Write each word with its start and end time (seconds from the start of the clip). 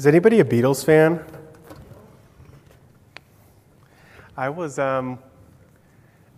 Is 0.00 0.06
anybody 0.06 0.40
a 0.40 0.44
Beatles 0.46 0.82
fan? 0.82 1.22
I 4.34 4.48
was 4.48 4.78
um, 4.78 5.18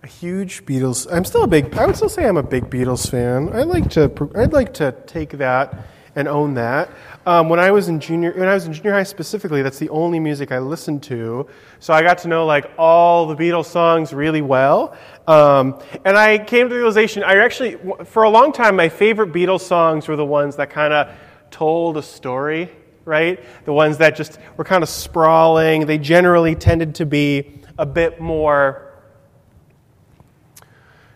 a 0.02 0.08
huge 0.08 0.67
Beatles. 0.67 1.07
I'm 1.08 1.25
still 1.25 1.44
a 1.44 1.46
big. 1.46 1.72
I 1.78 1.86
would 1.86 1.94
still 1.94 2.08
say 2.08 2.26
I'm 2.26 2.38
a 2.38 2.42
big 2.42 2.64
Beatles 2.70 3.08
fan. 3.08 3.50
I 3.52 3.62
like 3.62 3.88
to. 3.90 4.10
I'd 4.34 4.52
like 4.52 4.75
to 4.75 4.90
take 5.06 5.38
that 5.38 5.86
and 6.17 6.26
own 6.26 6.54
that. 6.54 6.90
Um, 7.25 7.48
when 7.48 7.60
I 7.60 7.70
was 7.70 7.86
in 7.86 8.00
junior, 8.00 8.33
when 8.33 8.48
I 8.48 8.55
was 8.55 8.67
in 8.67 8.73
junior 8.73 8.95
high 8.95 9.05
specifically, 9.05 9.63
that's 9.63 9.79
the 9.79 9.91
only 9.91 10.19
music 10.19 10.51
I 10.51 10.59
listened 10.59 11.05
to. 11.05 11.47
So 11.79 11.95
I 11.95 12.03
got 12.03 12.19
to 12.19 12.29
know 12.29 12.45
like 12.45 12.69
all 12.77 13.29
the 13.29 13.37
Beatles 13.37 13.67
songs 13.67 14.13
really 14.13 14.43
well. 14.43 14.97
Um, 15.29 15.81
and 16.05 16.19
I 16.19 16.39
came 16.39 16.69
to 16.69 16.75
the 16.75 16.81
realization. 16.81 17.23
I 17.23 17.37
actually, 17.37 17.79
for 18.07 18.25
a 18.25 18.29
long 18.29 18.53
time, 18.53 18.75
my 18.75 18.89
favorite 18.89 19.31
Beatles 19.31 19.61
songs 19.61 20.09
were 20.09 20.17
the 20.17 20.27
ones 20.27 20.57
that 20.57 20.71
kind 20.71 20.93
of 20.93 21.15
told 21.53 21.97
a 21.97 22.03
story. 22.03 22.69
Right, 23.05 23.41
the 23.64 23.73
ones 23.73 23.98
that 23.98 24.15
just 24.15 24.38
were 24.56 24.65
kind 24.65 24.83
of 24.84 24.88
sprawling. 24.88 25.87
They 25.87 25.98
generally 25.98 26.55
tended 26.55 26.95
to 26.97 27.06
be 27.06 27.61
a 27.77 27.84
bit 27.84 28.20
more 28.20 28.92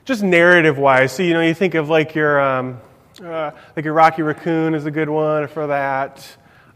just 0.07 0.23
narrative 0.23 0.79
wise. 0.79 1.13
So, 1.13 1.23
you 1.23 1.35
know, 1.35 1.43
you 1.43 1.53
think 1.53 1.75
of 1.75 1.89
like 1.89 2.15
your, 2.15 2.41
um, 2.41 2.81
uh, 3.23 3.51
like 3.75 3.85
your 3.85 3.95
Rocky 3.95 4.23
Raccoon 4.23 4.75
is 4.75 4.87
a 4.87 4.91
good 4.91 5.09
one 5.09 5.49
for 5.49 5.67
that. 5.67 6.27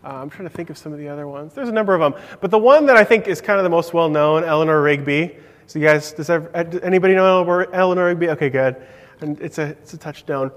Uh, 0.05 0.15
I'm 0.15 0.31
trying 0.31 0.49
to 0.49 0.55
think 0.55 0.69
of 0.69 0.77
some 0.77 0.93
of 0.93 0.99
the 0.99 1.09
other 1.09 1.29
ones. 1.29 1.55
There's 1.55 1.69
a 1.69 1.73
number 1.73 1.95
of 1.95 2.01
them. 2.01 2.21
But 2.41 2.51
the 2.51 2.59
one 2.59 2.87
that 2.87 2.97
I 2.97 3.05
think 3.05 3.29
is 3.29 3.41
kind 3.41 3.59
of 3.59 3.65
the 3.65 3.71
most 3.71 3.95
well 3.95 4.09
known, 4.09 4.43
Eleanor 4.43 4.83
Rigby. 4.83 5.37
So, 5.67 5.79
you 5.79 5.87
guys, 5.87 6.13
does 6.13 6.29
anybody 6.29 7.15
know 7.15 7.67
Eleanor 7.73 8.07
Rigby? 8.07 8.31
Okay, 8.31 8.51
good. 8.51 8.77
And 9.21 9.41
it's 9.41 9.59
a, 9.59 9.65
it's 9.65 9.95
a 9.95 9.99
touchdown. 9.99 10.51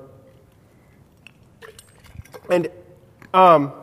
And 2.49 2.69
um, 3.33 3.73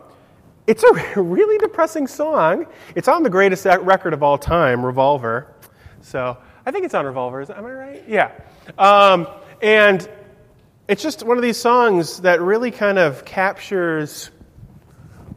it's 0.70 0.84
a 0.84 1.20
really 1.20 1.58
depressing 1.58 2.06
song. 2.06 2.64
It's 2.94 3.08
on 3.08 3.24
the 3.24 3.30
greatest 3.30 3.64
record 3.64 4.14
of 4.14 4.22
all 4.22 4.38
time, 4.38 4.86
Revolver. 4.86 5.52
So 6.00 6.38
I 6.64 6.70
think 6.70 6.84
it's 6.84 6.94
on 6.94 7.04
Revolver. 7.06 7.40
Am 7.52 7.66
I 7.66 7.72
right? 7.72 8.04
Yeah. 8.06 8.30
Um, 8.78 9.26
and 9.60 10.08
it's 10.86 11.02
just 11.02 11.24
one 11.24 11.36
of 11.36 11.42
these 11.42 11.56
songs 11.56 12.20
that 12.20 12.40
really 12.40 12.70
kind 12.70 13.00
of 13.00 13.24
captures 13.24 14.30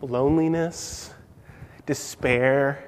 loneliness, 0.01 1.11
despair 1.87 2.87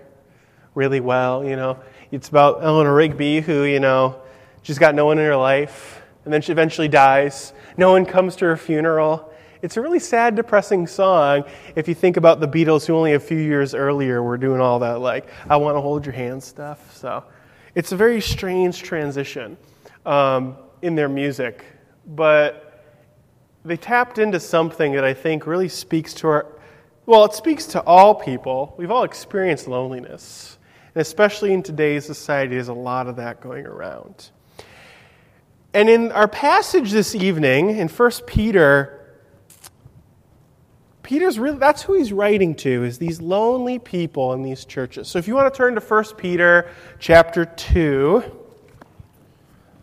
really 0.75 0.99
well. 0.99 1.43
You 1.43 1.55
know, 1.55 1.79
it's 2.11 2.29
about 2.29 2.63
Eleanor 2.63 2.93
Rigby, 2.93 3.41
who, 3.41 3.63
you 3.63 3.79
know, 3.79 4.21
she's 4.61 4.77
got 4.77 4.93
no 4.93 5.05
one 5.05 5.17
in 5.17 5.25
her 5.25 5.35
life, 5.35 6.03
and 6.25 6.33
then 6.33 6.43
she 6.43 6.51
eventually 6.51 6.89
dies. 6.89 7.53
No 7.75 7.91
one 7.91 8.05
comes 8.05 8.35
to 8.35 8.45
her 8.45 8.57
funeral. 8.57 9.33
It's 9.65 9.77
a 9.77 9.81
really 9.81 9.97
sad, 9.97 10.35
depressing 10.35 10.85
song 10.85 11.43
if 11.75 11.87
you 11.87 11.95
think 11.95 12.17
about 12.17 12.39
the 12.39 12.47
Beatles, 12.47 12.85
who 12.85 12.95
only 12.95 13.13
a 13.13 13.19
few 13.19 13.39
years 13.39 13.73
earlier 13.73 14.21
were 14.21 14.37
doing 14.37 14.61
all 14.61 14.77
that, 14.77 14.99
like, 14.99 15.27
I 15.49 15.55
want 15.55 15.75
to 15.75 15.81
hold 15.81 16.05
your 16.05 16.13
hand 16.13 16.43
stuff. 16.43 16.95
So 16.95 17.23
it's 17.73 17.91
a 17.91 17.95
very 17.95 18.21
strange 18.21 18.83
transition 18.83 19.57
um, 20.05 20.55
in 20.83 20.93
their 20.93 21.09
music. 21.09 21.65
But 22.05 22.85
they 23.65 23.75
tapped 23.75 24.19
into 24.19 24.39
something 24.39 24.91
that 24.91 25.03
I 25.03 25.15
think 25.15 25.47
really 25.47 25.69
speaks 25.69 26.13
to 26.15 26.27
our, 26.27 26.45
well, 27.07 27.25
it 27.25 27.33
speaks 27.33 27.65
to 27.65 27.81
all 27.81 28.13
people. 28.13 28.75
We've 28.77 28.91
all 28.91 29.03
experienced 29.03 29.67
loneliness. 29.67 30.59
And 30.93 31.01
especially 31.01 31.53
in 31.53 31.63
today's 31.63 32.05
society, 32.05 32.53
there's 32.53 32.67
a 32.67 32.73
lot 32.75 33.07
of 33.07 33.15
that 33.15 33.41
going 33.41 33.65
around. 33.65 34.29
And 35.73 35.89
in 35.89 36.11
our 36.11 36.27
passage 36.27 36.91
this 36.91 37.15
evening, 37.15 37.71
in 37.71 37.87
1 37.87 38.11
Peter, 38.27 39.01
Peter's 41.05 41.37
really, 41.37 41.59
that's 41.59 41.83
who 41.83 41.93
he's 41.93 42.11
writing 42.11 42.55
to, 42.55 42.83
is 42.83 42.97
these 42.97 43.21
lonely 43.21 43.77
people 43.77 44.33
in 44.33 44.41
these 44.41 44.65
churches. 44.65 45.07
So 45.07 45.19
if 45.19 45.27
you 45.27 45.35
want 45.35 45.53
to 45.53 45.55
turn 45.55 45.75
to 45.75 45.79
1 45.79 46.03
Peter 46.17 46.67
chapter 46.97 47.45
2, 47.45 48.23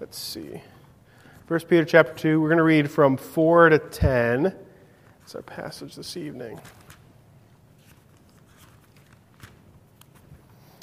let's 0.01 0.19
see. 0.19 0.61
1 1.47 1.61
Peter 1.61 1.85
chapter 1.85 2.13
2, 2.13 2.41
we're 2.41 2.49
going 2.49 2.59
to 2.59 2.65
read 2.65 2.91
from 2.91 3.17
4 3.17 3.69
to 3.69 3.79
10. 3.79 4.53
It's 5.23 5.37
our 5.37 5.43
passage 5.43 5.95
this 5.95 6.17
evening. 6.17 6.61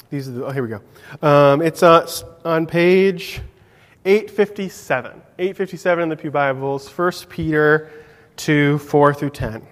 These 0.09 0.29
are 0.29 0.31
the, 0.31 0.45
oh, 0.45 0.51
here 0.51 0.63
we 0.63 0.69
go. 0.69 0.81
Um, 1.21 1.61
it's 1.61 1.83
on, 1.83 2.07
on 2.45 2.65
page 2.65 3.41
857. 4.05 5.21
857 5.37 6.01
in 6.01 6.07
the 6.07 6.15
Pew 6.15 6.31
Bibles, 6.31 6.87
1 6.89 7.11
Peter 7.27 7.91
2, 8.37 8.77
4 8.77 9.13
through 9.13 9.31
10. 9.31 9.67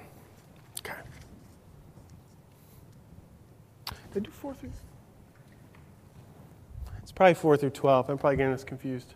They 4.17 4.23
do 4.23 4.31
4 4.31 4.56
through. 4.56 4.71
It's 7.03 7.06
probably 7.17 7.33
4 7.33 7.57
through 7.57 7.72
12. 7.72 8.09
I'm 8.11 8.17
probably 8.19 8.38
getting 8.38 8.51
this 8.51 8.63
confused. 8.63 9.16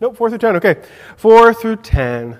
Nope, 0.00 0.16
4 0.16 0.30
through 0.30 0.38
10. 0.38 0.56
Okay. 0.56 0.76
4 1.18 1.52
through 1.52 1.76
10. 1.76 2.38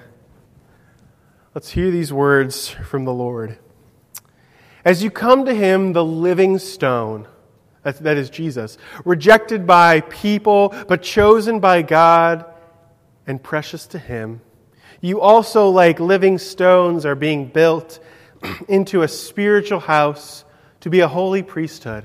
Let's 1.55 1.71
hear 1.71 1.91
these 1.91 2.15
words 2.15 2.71
from 2.71 3.05
the 3.05 3.13
Lord. 3.13 3.59
As 4.87 5.03
you 5.03 5.11
come 5.11 5.45
to 5.45 5.53
him, 5.53 5.93
the 5.93 6.05
living 6.05 6.59
stone, 6.59 7.29
that 7.83 8.17
is 8.17 8.31
Jesus, 8.31 8.79
rejected 9.05 9.67
by 9.67 10.01
people, 10.01 10.75
but 10.89 11.03
chosen 11.03 11.61
by 11.61 11.83
God 11.83 12.47
and 13.27 13.43
precious 13.43 13.87
to 13.89 13.99
him, 13.99 14.41
you 15.03 15.21
also, 15.21 15.69
like 15.69 16.01
living 16.01 16.39
stones, 16.39 17.05
are 17.05 17.15
being 17.15 17.49
built 17.49 18.01
into 18.69 19.03
a 19.03 19.09
spiritual 19.09 19.81
house 19.81 20.47
to 20.81 20.89
be 20.89 21.01
a 21.01 21.09
holy 21.09 21.43
priesthood, 21.43 22.05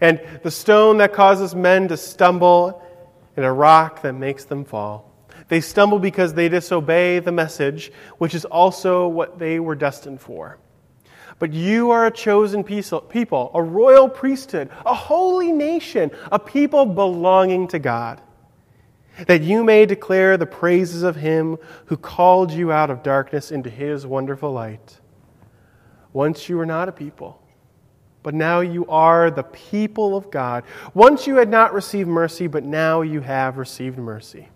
And 0.00 0.20
the 0.42 0.50
stone 0.50 0.98
that 0.98 1.12
causes 1.12 1.54
men 1.54 1.88
to 1.88 1.96
stumble 1.96 2.82
and 3.36 3.44
a 3.44 3.52
rock 3.52 4.02
that 4.02 4.12
makes 4.14 4.44
them 4.44 4.64
fall. 4.64 5.12
They 5.48 5.60
stumble 5.60 5.98
because 5.98 6.34
they 6.34 6.48
disobey 6.48 7.18
the 7.18 7.32
message, 7.32 7.92
which 8.18 8.34
is 8.34 8.44
also 8.44 9.08
what 9.08 9.38
they 9.38 9.60
were 9.60 9.74
destined 9.74 10.20
for. 10.20 10.58
But 11.38 11.52
you 11.52 11.90
are 11.90 12.06
a 12.06 12.10
chosen 12.10 12.64
people, 12.64 13.50
a 13.54 13.62
royal 13.62 14.08
priesthood, 14.08 14.70
a 14.86 14.94
holy 14.94 15.52
nation, 15.52 16.10
a 16.30 16.38
people 16.38 16.86
belonging 16.86 17.68
to 17.68 17.78
God, 17.78 18.20
that 19.26 19.42
you 19.42 19.64
may 19.64 19.84
declare 19.84 20.36
the 20.36 20.46
praises 20.46 21.02
of 21.02 21.16
him 21.16 21.58
who 21.86 21.96
called 21.96 22.52
you 22.52 22.72
out 22.72 22.90
of 22.90 23.02
darkness 23.02 23.50
into 23.50 23.68
his 23.68 24.06
wonderful 24.06 24.52
light. 24.52 25.00
Once 26.12 26.48
you 26.48 26.56
were 26.56 26.66
not 26.66 26.88
a 26.88 26.92
people, 26.92 27.42
but 28.24 28.34
now 28.34 28.60
you 28.60 28.86
are 28.86 29.30
the 29.30 29.42
people 29.44 30.16
of 30.16 30.30
God. 30.30 30.64
Once 30.94 31.26
you 31.26 31.36
had 31.36 31.50
not 31.50 31.74
received 31.74 32.08
mercy, 32.08 32.46
but 32.46 32.64
now 32.64 33.02
you 33.02 33.20
have 33.20 33.58
received 33.58 33.98
mercy. 33.98 34.48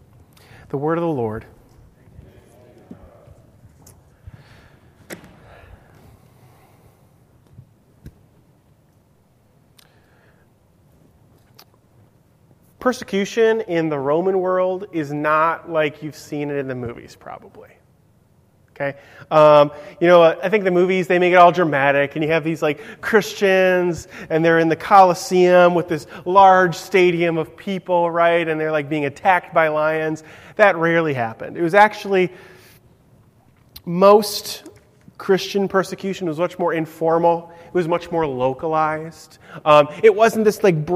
The 0.71 0.79
word 0.79 0.97
of 0.97 1.03
the 1.03 1.09
Lord. 1.09 1.45
Persecution 12.81 13.61
in 13.63 13.91
the 13.91 13.99
Roman 13.99 14.41
world 14.41 14.87
is 14.93 15.13
not 15.13 15.71
like 15.71 16.03
you've 16.03 16.17
seen 16.17 16.51
it 16.51 16.57
in 16.57 16.69
the 16.69 16.75
movies, 16.75 17.15
probably. 17.15 17.78
Okay, 18.81 18.97
um, 19.33 19.73
you 19.99 20.07
know, 20.07 20.23
I 20.23 20.49
think 20.49 20.63
the 20.63 20.71
movies 20.71 21.09
they 21.09 21.19
make 21.19 21.33
it 21.33 21.37
all 21.37 21.51
dramatic, 21.51 22.15
and 22.15 22.25
you 22.25 22.31
have 22.31 22.45
these 22.45 22.63
like 22.63 23.01
Christians, 23.01 24.07
and 24.31 24.45
they're 24.45 24.61
in 24.61 24.69
the 24.69 24.77
Colosseum 24.77 25.75
with 25.75 25.89
this 25.89 26.07
large 26.25 26.77
stadium 26.77 27.39
of 27.39 27.57
people, 27.57 28.09
right? 28.09 28.47
And 28.47 28.61
they're 28.61 28.71
like 28.71 28.89
being 28.89 29.05
attacked 29.05 29.53
by 29.53 29.67
lions. 29.67 30.23
That 30.55 30.77
rarely 30.77 31.13
happened. 31.13 31.57
It 31.57 31.63
was 31.63 31.75
actually 31.75 32.33
most 33.85 34.69
Christian 35.19 35.67
persecution 35.67 36.29
was 36.29 36.39
much 36.39 36.57
more 36.59 36.73
informal. 36.73 37.53
It 37.67 37.75
was 37.75 37.89
much 37.89 38.11
more 38.13 38.27
localized. 38.27 39.39
Um, 39.65 39.89
it 40.03 40.15
wasn't 40.15 40.45
this 40.45 40.63
like, 40.63 40.87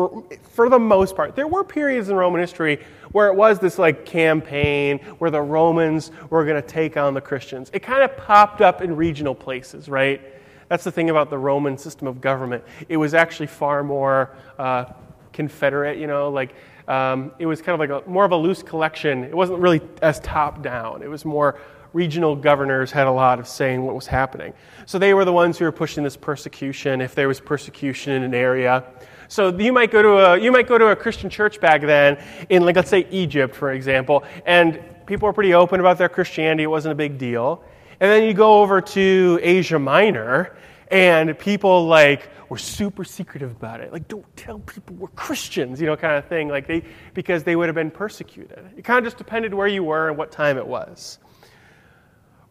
for 0.52 0.68
the 0.68 0.78
most 0.78 1.16
part, 1.16 1.34
there 1.34 1.48
were 1.48 1.64
periods 1.64 2.08
in 2.08 2.14
Roman 2.16 2.40
history 2.40 2.78
where 3.12 3.28
it 3.28 3.34
was 3.34 3.58
this 3.58 3.78
like 3.78 4.04
campaign 4.04 4.98
where 5.18 5.30
the 5.30 5.40
Romans 5.40 6.10
were 6.30 6.44
going 6.44 6.60
to 6.60 6.66
take 6.66 6.96
on 6.96 7.14
the 7.14 7.20
Christians. 7.20 7.70
It 7.72 7.80
kind 7.82 8.02
of 8.02 8.16
popped 8.16 8.60
up 8.60 8.82
in 8.82 8.96
regional 8.96 9.34
places, 9.34 9.88
right? 9.88 10.20
That's 10.68 10.84
the 10.84 10.92
thing 10.92 11.10
about 11.10 11.30
the 11.30 11.38
Roman 11.38 11.76
system 11.76 12.08
of 12.08 12.20
government. 12.20 12.64
It 12.88 12.96
was 12.96 13.14
actually 13.14 13.48
far 13.48 13.84
more 13.84 14.34
uh, 14.58 14.86
confederate, 15.32 15.98
you 15.98 16.06
know, 16.06 16.30
like 16.30 16.54
um, 16.88 17.32
it 17.38 17.46
was 17.46 17.62
kind 17.62 17.74
of 17.74 17.90
like 17.90 18.04
a, 18.04 18.08
more 18.08 18.24
of 18.24 18.32
a 18.32 18.36
loose 18.36 18.62
collection. 18.62 19.24
It 19.24 19.34
wasn't 19.34 19.60
really 19.60 19.80
as 20.00 20.18
top 20.20 20.62
down. 20.62 21.02
It 21.02 21.08
was 21.08 21.24
more 21.24 21.58
regional 21.92 22.34
governors 22.34 22.90
had 22.90 23.06
a 23.06 23.10
lot 23.10 23.38
of 23.38 23.46
saying 23.46 23.82
what 23.82 23.94
was 23.94 24.06
happening. 24.06 24.52
So 24.86 24.98
they 24.98 25.14
were 25.14 25.24
the 25.24 25.32
ones 25.32 25.58
who 25.58 25.64
were 25.64 25.72
pushing 25.72 26.02
this 26.04 26.16
persecution 26.16 27.00
if 27.00 27.14
there 27.14 27.28
was 27.28 27.40
persecution 27.40 28.14
in 28.14 28.22
an 28.22 28.34
area. 28.34 28.84
So 29.32 29.48
you 29.48 29.72
might 29.72 29.90
go 29.90 30.02
to 30.02 30.10
a 30.18 30.38
you 30.38 30.52
might 30.52 30.68
go 30.68 30.76
to 30.76 30.88
a 30.88 30.96
Christian 30.96 31.30
church 31.30 31.58
back 31.58 31.80
then 31.80 32.18
in 32.50 32.66
like 32.66 32.76
let's 32.76 32.90
say 32.90 33.06
Egypt 33.10 33.56
for 33.56 33.72
example, 33.72 34.24
and 34.44 34.78
people 35.06 35.24
were 35.24 35.32
pretty 35.32 35.54
open 35.54 35.80
about 35.80 35.96
their 35.96 36.10
Christianity. 36.10 36.64
It 36.64 36.66
wasn't 36.66 36.92
a 36.92 36.96
big 36.96 37.16
deal. 37.16 37.64
And 37.98 38.10
then 38.10 38.24
you 38.24 38.34
go 38.34 38.60
over 38.60 38.82
to 38.82 39.40
Asia 39.42 39.78
Minor, 39.78 40.54
and 40.90 41.38
people 41.38 41.86
like 41.86 42.28
were 42.50 42.58
super 42.58 43.04
secretive 43.04 43.52
about 43.52 43.80
it. 43.80 43.90
Like, 43.90 44.06
don't 44.06 44.36
tell 44.36 44.58
people 44.58 44.96
we're 44.96 45.08
Christians, 45.08 45.80
you 45.80 45.86
know, 45.86 45.96
kind 45.96 46.16
of 46.16 46.26
thing. 46.26 46.48
Like 46.48 46.66
they 46.66 46.84
because 47.14 47.42
they 47.42 47.56
would 47.56 47.70
have 47.70 47.74
been 47.74 47.90
persecuted. 47.90 48.58
It 48.76 48.84
kind 48.84 48.98
of 48.98 49.04
just 49.04 49.16
depended 49.16 49.54
where 49.54 49.66
you 49.66 49.82
were 49.82 50.10
and 50.10 50.18
what 50.18 50.30
time 50.30 50.58
it 50.58 50.66
was. 50.66 51.18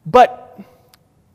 But 0.07 0.59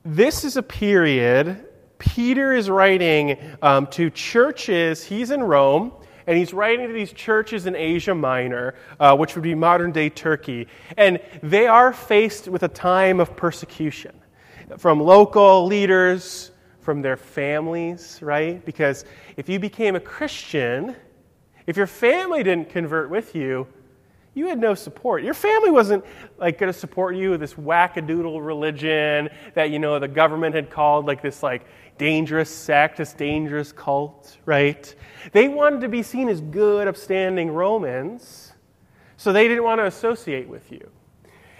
this 0.04 0.44
is 0.44 0.56
a 0.56 0.62
period, 0.64 1.68
Peter 1.98 2.52
is 2.52 2.68
writing 2.68 3.38
um, 3.62 3.86
to 3.88 4.10
churches, 4.10 5.04
he's 5.04 5.30
in 5.30 5.42
Rome, 5.42 5.92
and 6.26 6.36
he's 6.36 6.52
writing 6.52 6.88
to 6.88 6.92
these 6.92 7.12
churches 7.12 7.66
in 7.66 7.76
Asia 7.76 8.14
Minor, 8.14 8.74
uh, 8.98 9.16
which 9.16 9.34
would 9.34 9.42
be 9.42 9.54
modern 9.54 9.92
day 9.92 10.10
Turkey. 10.10 10.66
And 10.96 11.20
they 11.42 11.66
are 11.66 11.92
faced 11.92 12.48
with 12.48 12.62
a 12.64 12.68
time 12.68 13.20
of 13.20 13.36
persecution 13.36 14.20
from 14.78 15.00
local 15.00 15.66
leaders, 15.66 16.50
from 16.80 17.02
their 17.02 17.16
families, 17.16 18.18
right? 18.22 18.64
Because 18.64 19.04
if 19.36 19.48
you 19.48 19.58
became 19.58 19.96
a 19.96 20.00
Christian, 20.00 20.96
if 21.66 21.76
your 21.76 21.86
family 21.86 22.42
didn't 22.42 22.70
convert 22.70 23.10
with 23.10 23.34
you, 23.34 23.66
you 24.36 24.48
had 24.48 24.60
no 24.60 24.74
support. 24.74 25.24
Your 25.24 25.34
family 25.34 25.70
wasn't 25.70 26.04
like 26.36 26.58
going 26.58 26.70
to 26.70 26.78
support 26.78 27.16
you 27.16 27.30
with 27.30 27.40
this 27.40 27.54
wackadoodle 27.54 28.44
religion 28.44 29.30
that 29.54 29.70
you 29.70 29.78
know 29.78 29.98
the 29.98 30.08
government 30.08 30.54
had 30.54 30.70
called 30.70 31.06
like 31.06 31.22
this 31.22 31.42
like 31.42 31.64
dangerous 31.96 32.50
sect, 32.50 32.98
this 32.98 33.14
dangerous 33.14 33.72
cult, 33.72 34.36
right? 34.44 34.94
They 35.32 35.48
wanted 35.48 35.80
to 35.80 35.88
be 35.88 36.02
seen 36.02 36.28
as 36.28 36.42
good, 36.42 36.86
upstanding 36.86 37.50
Romans, 37.50 38.52
so 39.16 39.32
they 39.32 39.48
didn't 39.48 39.64
want 39.64 39.80
to 39.80 39.86
associate 39.86 40.48
with 40.48 40.70
you. 40.70 40.90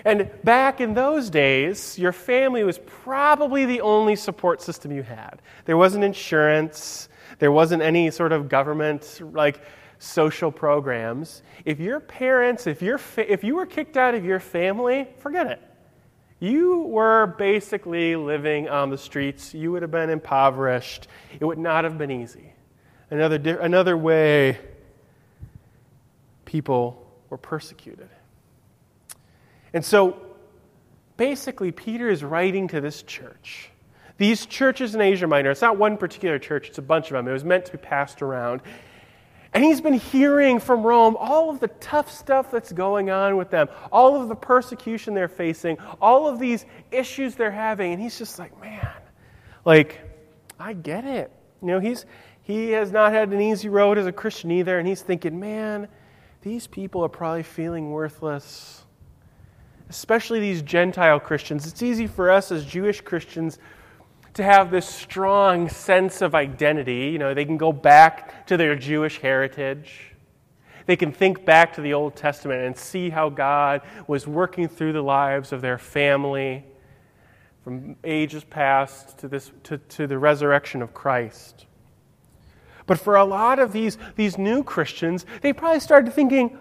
And 0.05 0.31
back 0.45 0.83
in 0.83 0.93
those 0.93 1.31
days, 1.31 1.99
your 1.99 2.13
family 2.13 2.63
was 2.63 2.79
probably 2.85 3.65
the 3.65 3.81
only 3.81 4.17
support 4.17 4.61
system 4.61 4.93
you 4.93 5.03
had. 5.03 5.41
There 5.65 5.79
wasn't 5.79 6.05
insurance, 6.05 7.09
there 7.39 7.51
wasn't 7.51 7.83
any 7.83 8.11
sort 8.11 8.33
of 8.33 8.51
government 8.51 9.19
like 9.33 9.63
social 9.99 10.51
programs. 10.51 11.43
If 11.65 11.81
your 11.81 12.01
parents, 12.01 12.67
if, 12.67 12.83
your 12.83 12.99
fa- 12.99 13.31
if 13.31 13.43
you 13.45 13.57
were 13.57 13.67
kicked 13.67 13.97
out 13.97 14.15
of 14.15 14.25
your 14.25 14.41
family, 14.41 15.09
forget 15.19 15.47
it. 15.47 15.63
You 16.39 16.83
were 16.83 17.35
basically 17.39 18.15
living 18.15 18.69
on 18.69 18.91
the 18.91 18.99
streets. 18.99 19.55
You 19.55 19.73
would 19.73 19.83
have 19.83 19.91
been 19.91 20.11
impoverished. 20.11 21.09
It 21.41 21.45
would 21.45 21.59
not 21.59 21.85
have 21.85 21.97
been 21.97 22.11
easy. 22.11 22.53
Another, 23.11 23.39
di- 23.39 23.59
another 23.59 23.97
way 23.97 24.59
people 26.45 27.07
were 27.31 27.39
persecuted. 27.39 28.09
And 29.73 29.85
so 29.85 30.17
basically, 31.17 31.73
Peter 31.73 32.09
is 32.09 32.23
writing 32.23 32.69
to 32.69 32.81
this 32.81 33.03
church. 33.03 33.71
These 34.19 34.47
churches 34.47 34.95
in 34.95 35.01
Asia 35.01 35.27
Minor, 35.27 35.51
it's 35.51 35.61
not 35.61 35.77
one 35.77 35.99
particular 35.99 36.39
church, 36.39 36.69
it's 36.69 36.79
a 36.79 36.83
bunch 36.83 37.07
of 37.09 37.13
them. 37.13 37.29
It 37.29 37.33
was 37.33 37.45
meant 37.45 37.67
to 37.67 37.73
be 37.73 37.79
passed 37.79 38.23
around. 38.23 38.63
And 39.57 39.65
he's 39.65 39.81
been 39.81 39.95
hearing 39.95 40.61
from 40.61 40.83
Rome 40.83 41.17
all 41.19 41.49
of 41.49 41.61
the 41.61 41.69
tough 41.81 42.13
stuff 42.13 42.51
that's 42.51 42.73
going 42.73 43.09
on 43.09 43.39
with 43.39 43.49
them, 43.49 43.71
all 43.91 44.21
of 44.21 44.29
the 44.29 44.35
persecution 44.35 45.15
they're 45.15 45.29
facing, 45.29 45.79
all 45.99 46.29
of 46.29 46.39
these 46.39 46.67
issues 46.91 47.37
they're 47.37 47.51
having. 47.51 47.95
And 47.95 48.03
he's 48.03 48.19
just 48.19 48.39
like, 48.39 48.61
man, 48.61 48.87
like, 49.65 50.03
I 50.61 50.75
get 50.75 51.07
it. 51.07 51.33
You 51.63 51.69
know, 51.69 51.81
he's, 51.81 52.05
he 52.43 52.73
has 52.73 52.93
not 52.93 53.13
had 53.13 53.31
an 53.31 53.41
easy 53.41 53.71
road 53.71 53.97
as 53.97 54.05
a 54.05 54.13
Christian 54.13 54.51
either. 54.51 54.79
And 54.79 54.87
he's 54.87 55.01
thinking, 55.01 55.41
man, 55.41 55.89
these 56.43 56.67
people 56.67 57.03
are 57.03 57.09
probably 57.09 57.43
feeling 57.43 57.93
worthless, 57.93 58.85
especially 59.89 60.39
these 60.39 60.61
Gentile 60.61 61.19
Christians. 61.19 61.67
It's 61.67 61.83
easy 61.83 62.07
for 62.07 62.31
us 62.31 62.53
as 62.53 62.63
Jewish 62.67 63.01
Christians 63.01 63.59
to 64.37 64.43
have 64.43 64.71
this 64.71 64.87
strong 64.87 65.69
sense 65.69 66.21
of 66.21 66.35
identity. 66.35 67.09
You 67.09 67.19
know, 67.19 67.33
they 67.33 67.47
can 67.47 67.57
go 67.57 67.73
back 67.73 68.47
to 68.47 68.59
their 68.59 68.77
Jewish 68.77 69.19
heritage. 69.19 70.13
They 70.85 70.95
can 70.95 71.11
think 71.11 71.45
back 71.47 71.73
to 71.75 71.81
the 71.81 71.95
Old 71.95 72.17
Testament 72.17 72.63
and 72.63 72.77
see 72.77 73.09
how 73.09 73.31
God 73.31 73.81
was 74.07 74.27
working 74.27 74.69
through 74.69 74.93
the 74.93 75.03
lives 75.03 75.53
of 75.53 75.63
their 75.63 75.79
family 75.79 76.65
from 77.65 77.97
ages 78.05 78.45
past 78.45 79.19
to, 79.19 79.29
this, 79.29 79.51
to, 79.65 79.79
to 79.79 80.07
the 80.07 80.19
resurrection 80.19 80.83
of 80.83 80.93
Christ. 80.93 81.65
But 82.87 83.01
for 83.01 83.17
a 83.17 83.25
lot 83.25 83.59
of 83.59 83.73
these, 83.73 83.97
these 84.17 84.37
new 84.37 84.63
Christians, 84.63 85.25
they 85.41 85.55
probably 85.55 85.81
started 85.81 86.13
thinking, 86.13 86.59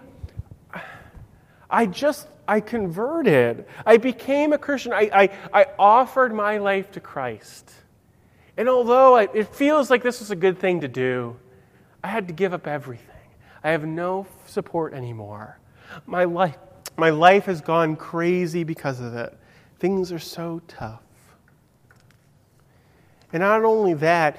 I 1.70 1.86
just 1.86 2.26
I 2.48 2.60
converted. 2.60 3.66
I 3.84 3.96
became 3.96 4.52
a 4.52 4.58
Christian. 4.58 4.92
I, 4.92 5.10
I, 5.12 5.60
I 5.62 5.66
offered 5.78 6.32
my 6.34 6.58
life 6.58 6.92
to 6.92 7.00
Christ. 7.00 7.72
And 8.56 8.68
although 8.68 9.16
I, 9.16 9.28
it 9.34 9.54
feels 9.54 9.90
like 9.90 10.02
this 10.02 10.20
was 10.20 10.30
a 10.30 10.36
good 10.36 10.58
thing 10.58 10.80
to 10.80 10.88
do, 10.88 11.36
I 12.02 12.08
had 12.08 12.28
to 12.28 12.32
give 12.32 12.54
up 12.54 12.66
everything. 12.66 13.14
I 13.62 13.70
have 13.70 13.84
no 13.84 14.26
support 14.46 14.94
anymore. 14.94 15.58
My 16.06 16.24
life, 16.24 16.56
my 16.96 17.10
life 17.10 17.46
has 17.46 17.60
gone 17.60 17.96
crazy 17.96 18.64
because 18.64 19.00
of 19.00 19.14
it. 19.14 19.36
Things 19.78 20.12
are 20.12 20.18
so 20.18 20.62
tough. 20.68 21.02
And 23.32 23.40
not 23.40 23.64
only 23.64 23.94
that, 23.94 24.38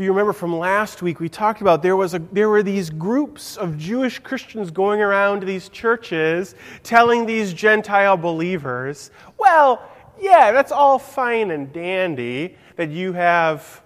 if 0.00 0.04
you 0.04 0.12
remember 0.12 0.32
from 0.32 0.56
last 0.56 1.02
week, 1.02 1.20
we 1.20 1.28
talked 1.28 1.60
about 1.60 1.82
there, 1.82 1.94
was 1.94 2.14
a, 2.14 2.20
there 2.32 2.48
were 2.48 2.62
these 2.62 2.88
groups 2.88 3.58
of 3.58 3.76
Jewish 3.76 4.18
Christians 4.18 4.70
going 4.70 5.02
around 5.02 5.42
these 5.42 5.68
churches 5.68 6.54
telling 6.82 7.26
these 7.26 7.52
Gentile 7.52 8.16
believers, 8.16 9.10
well, 9.36 9.82
yeah, 10.18 10.52
that's 10.52 10.72
all 10.72 10.98
fine 10.98 11.50
and 11.50 11.70
dandy 11.70 12.56
that 12.76 12.88
you 12.88 13.12
have 13.12 13.82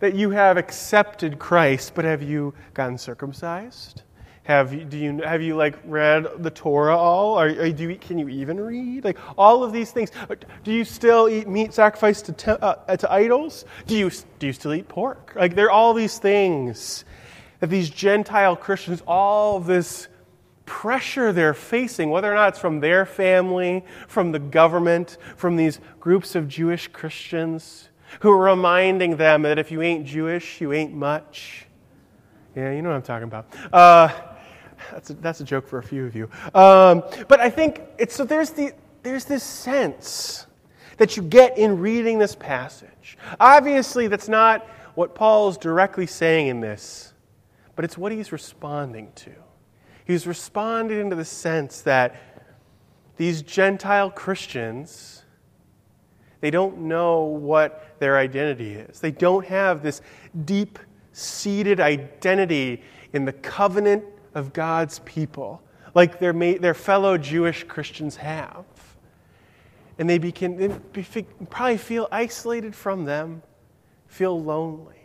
that 0.00 0.14
you 0.14 0.28
have 0.28 0.58
accepted 0.58 1.38
Christ, 1.38 1.94
but 1.94 2.04
have 2.04 2.20
you 2.20 2.52
gotten 2.74 2.98
circumcised? 2.98 4.02
Have 4.44 4.74
you, 4.74 4.84
do 4.84 4.98
you, 4.98 5.22
have 5.22 5.40
you 5.40 5.54
like 5.54 5.78
read 5.84 6.26
the 6.42 6.50
Torah 6.50 6.96
all? 6.96 7.40
Or, 7.40 7.46
or 7.46 7.70
do 7.70 7.90
you, 7.90 7.96
can 7.96 8.18
you 8.18 8.28
even 8.28 8.60
read? 8.60 9.04
Like 9.04 9.18
all 9.38 9.62
of 9.62 9.72
these 9.72 9.92
things. 9.92 10.10
Do 10.64 10.72
you 10.72 10.84
still 10.84 11.28
eat 11.28 11.46
meat 11.46 11.72
sacrificed 11.72 12.26
to, 12.26 12.32
te- 12.32 12.50
uh, 12.50 12.96
to 12.96 13.12
idols? 13.12 13.64
Do 13.86 13.96
you, 13.96 14.10
do 14.40 14.48
you 14.48 14.52
still 14.52 14.74
eat 14.74 14.88
pork? 14.88 15.32
Like 15.36 15.54
there 15.54 15.66
are 15.66 15.70
all 15.70 15.94
these 15.94 16.18
things 16.18 17.04
that 17.60 17.70
these 17.70 17.88
Gentile 17.88 18.56
Christians, 18.56 19.00
all 19.06 19.60
this 19.60 20.08
pressure 20.66 21.32
they're 21.32 21.54
facing, 21.54 22.10
whether 22.10 22.30
or 22.30 22.34
not 22.34 22.48
it's 22.48 22.58
from 22.58 22.80
their 22.80 23.06
family, 23.06 23.84
from 24.08 24.32
the 24.32 24.40
government, 24.40 25.18
from 25.36 25.54
these 25.54 25.78
groups 26.00 26.34
of 26.34 26.48
Jewish 26.48 26.88
Christians 26.88 27.90
who 28.20 28.32
are 28.32 28.42
reminding 28.42 29.16
them 29.16 29.42
that 29.42 29.58
if 29.58 29.70
you 29.70 29.82
ain't 29.82 30.04
Jewish, 30.04 30.60
you 30.60 30.72
ain't 30.72 30.92
much. 30.92 31.66
Yeah, 32.56 32.72
you 32.72 32.82
know 32.82 32.90
what 32.90 32.96
I'm 32.96 33.02
talking 33.02 33.28
about. 33.28 33.46
Uh, 33.72 34.08
that's 34.90 35.10
a, 35.10 35.14
that's 35.14 35.40
a 35.40 35.44
joke 35.44 35.66
for 35.68 35.78
a 35.78 35.82
few 35.82 36.04
of 36.06 36.14
you. 36.14 36.28
Um, 36.54 37.02
but 37.28 37.40
I 37.40 37.50
think 37.50 37.82
it's 37.98 38.14
so 38.14 38.24
there's, 38.24 38.50
the, 38.50 38.72
there's 39.02 39.24
this 39.24 39.42
sense 39.42 40.46
that 40.98 41.16
you 41.16 41.22
get 41.22 41.58
in 41.58 41.78
reading 41.78 42.18
this 42.18 42.34
passage. 42.34 43.18
Obviously, 43.40 44.08
that's 44.08 44.28
not 44.28 44.66
what 44.94 45.14
Paul 45.14 45.48
is 45.48 45.56
directly 45.56 46.06
saying 46.06 46.48
in 46.48 46.60
this, 46.60 47.12
but 47.74 47.84
it's 47.84 47.96
what 47.96 48.12
he's 48.12 48.32
responding 48.32 49.10
to. 49.16 49.32
He's 50.04 50.26
responding 50.26 51.10
to 51.10 51.16
the 51.16 51.24
sense 51.24 51.82
that 51.82 52.16
these 53.16 53.42
Gentile 53.42 54.10
Christians, 54.10 55.22
they 56.40 56.50
don't 56.50 56.78
know 56.78 57.22
what 57.22 57.96
their 57.98 58.16
identity 58.16 58.74
is. 58.74 59.00
They 59.00 59.12
don't 59.12 59.46
have 59.46 59.82
this 59.82 60.02
deep 60.44 60.78
seated 61.12 61.78
identity 61.78 62.82
in 63.12 63.24
the 63.24 63.32
covenant 63.32 64.04
of 64.34 64.52
God's 64.52 64.98
people, 65.00 65.62
like 65.94 66.18
their, 66.18 66.32
their 66.32 66.74
fellow 66.74 67.18
Jewish 67.18 67.64
Christians 67.64 68.16
have. 68.16 68.64
And 69.98 70.08
they, 70.08 70.18
begin, 70.18 70.80
they 70.92 71.22
probably 71.50 71.76
feel 71.76 72.08
isolated 72.10 72.74
from 72.74 73.04
them, 73.04 73.42
feel 74.06 74.42
lonely. 74.42 74.96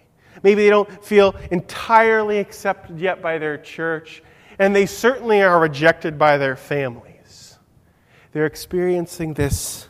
Maybe 0.44 0.64
they 0.64 0.70
don't 0.70 1.04
feel 1.04 1.36
entirely 1.52 2.40
accepted 2.40 3.00
yet 3.00 3.22
by 3.22 3.38
their 3.38 3.58
church, 3.58 4.24
and 4.60 4.76
they 4.76 4.86
certainly 4.86 5.42
are 5.42 5.60
rejected 5.60 6.18
by 6.18 6.38
their 6.38 6.56
families. 6.56 7.58
They're 8.32 8.46
experiencing 8.46 9.34
this 9.34 9.88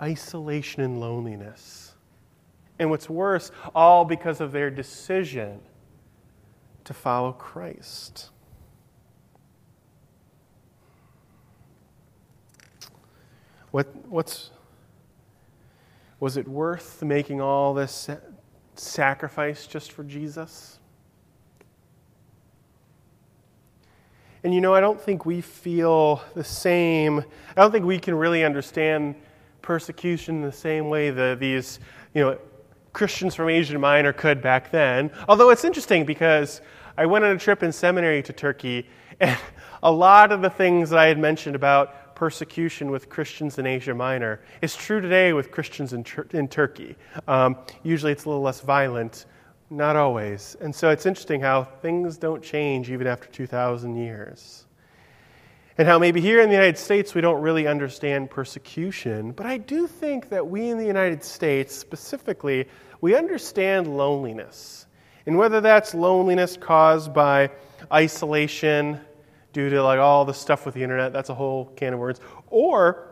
isolation 0.00 0.82
and 0.82 1.00
loneliness. 1.00 1.94
And 2.78 2.90
what's 2.90 3.08
worse, 3.08 3.50
all 3.74 4.04
because 4.04 4.40
of 4.40 4.52
their 4.52 4.70
decision 4.70 5.60
to 6.84 6.94
follow 6.94 7.32
Christ. 7.32 8.30
What, 13.74 13.88
what's, 14.08 14.50
was 16.20 16.36
it 16.36 16.46
worth 16.46 17.02
making 17.02 17.40
all 17.40 17.74
this 17.74 18.08
sacrifice 18.76 19.66
just 19.66 19.90
for 19.90 20.04
Jesus? 20.04 20.78
And 24.44 24.54
you 24.54 24.60
know, 24.60 24.74
I 24.74 24.80
don't 24.80 25.00
think 25.00 25.26
we 25.26 25.40
feel 25.40 26.22
the 26.36 26.44
same. 26.44 27.18
I 27.18 27.62
don't 27.62 27.72
think 27.72 27.84
we 27.84 27.98
can 27.98 28.14
really 28.14 28.44
understand 28.44 29.16
persecution 29.60 30.36
in 30.36 30.42
the 30.42 30.52
same 30.52 30.88
way 30.88 31.10
that 31.10 31.40
these, 31.40 31.80
you 32.14 32.22
know, 32.22 32.38
Christians 32.92 33.34
from 33.34 33.48
Asia 33.48 33.76
Minor 33.76 34.12
could 34.12 34.40
back 34.40 34.70
then. 34.70 35.10
Although 35.28 35.50
it's 35.50 35.64
interesting 35.64 36.04
because 36.04 36.60
I 36.96 37.06
went 37.06 37.24
on 37.24 37.34
a 37.34 37.38
trip 37.40 37.64
in 37.64 37.72
seminary 37.72 38.22
to 38.22 38.32
Turkey, 38.32 38.88
and 39.18 39.36
a 39.82 39.90
lot 39.90 40.30
of 40.30 40.42
the 40.42 40.50
things 40.50 40.90
that 40.90 41.00
I 41.00 41.06
had 41.06 41.18
mentioned 41.18 41.56
about 41.56 42.03
persecution 42.14 42.90
with 42.90 43.08
Christians 43.08 43.58
in 43.58 43.66
Asia 43.66 43.94
Minor 43.94 44.40
is 44.62 44.76
true 44.76 45.00
today 45.00 45.32
with 45.32 45.50
Christians 45.50 45.92
in, 45.92 46.04
in 46.32 46.48
Turkey. 46.48 46.96
Um, 47.28 47.56
usually 47.82 48.12
it's 48.12 48.24
a 48.24 48.28
little 48.28 48.42
less 48.42 48.60
violent, 48.60 49.26
not 49.70 49.96
always. 49.96 50.56
And 50.60 50.74
so 50.74 50.90
it's 50.90 51.06
interesting 51.06 51.40
how 51.40 51.64
things 51.64 52.16
don't 52.16 52.42
change 52.42 52.90
even 52.90 53.06
after 53.06 53.28
2,000 53.28 53.96
years. 53.96 54.66
And 55.76 55.88
how 55.88 55.98
maybe 55.98 56.20
here 56.20 56.40
in 56.40 56.48
the 56.48 56.54
United 56.54 56.78
States 56.78 57.14
we 57.14 57.20
don't 57.20 57.42
really 57.42 57.66
understand 57.66 58.30
persecution, 58.30 59.32
but 59.32 59.44
I 59.44 59.58
do 59.58 59.88
think 59.88 60.28
that 60.28 60.46
we 60.46 60.70
in 60.70 60.78
the 60.78 60.86
United 60.86 61.24
States 61.24 61.74
specifically, 61.74 62.68
we 63.00 63.16
understand 63.16 63.96
loneliness. 63.96 64.86
And 65.26 65.36
whether 65.36 65.60
that's 65.60 65.92
loneliness 65.94 66.56
caused 66.56 67.12
by 67.12 67.50
isolation, 67.92 69.00
due 69.54 69.70
to 69.70 69.82
like 69.82 69.98
all 69.98 70.26
the 70.26 70.34
stuff 70.34 70.66
with 70.66 70.74
the 70.74 70.82
internet. 70.82 71.14
That's 71.14 71.30
a 71.30 71.34
whole 71.34 71.66
can 71.76 71.94
of 71.94 72.00
words. 72.00 72.20
Or 72.48 73.08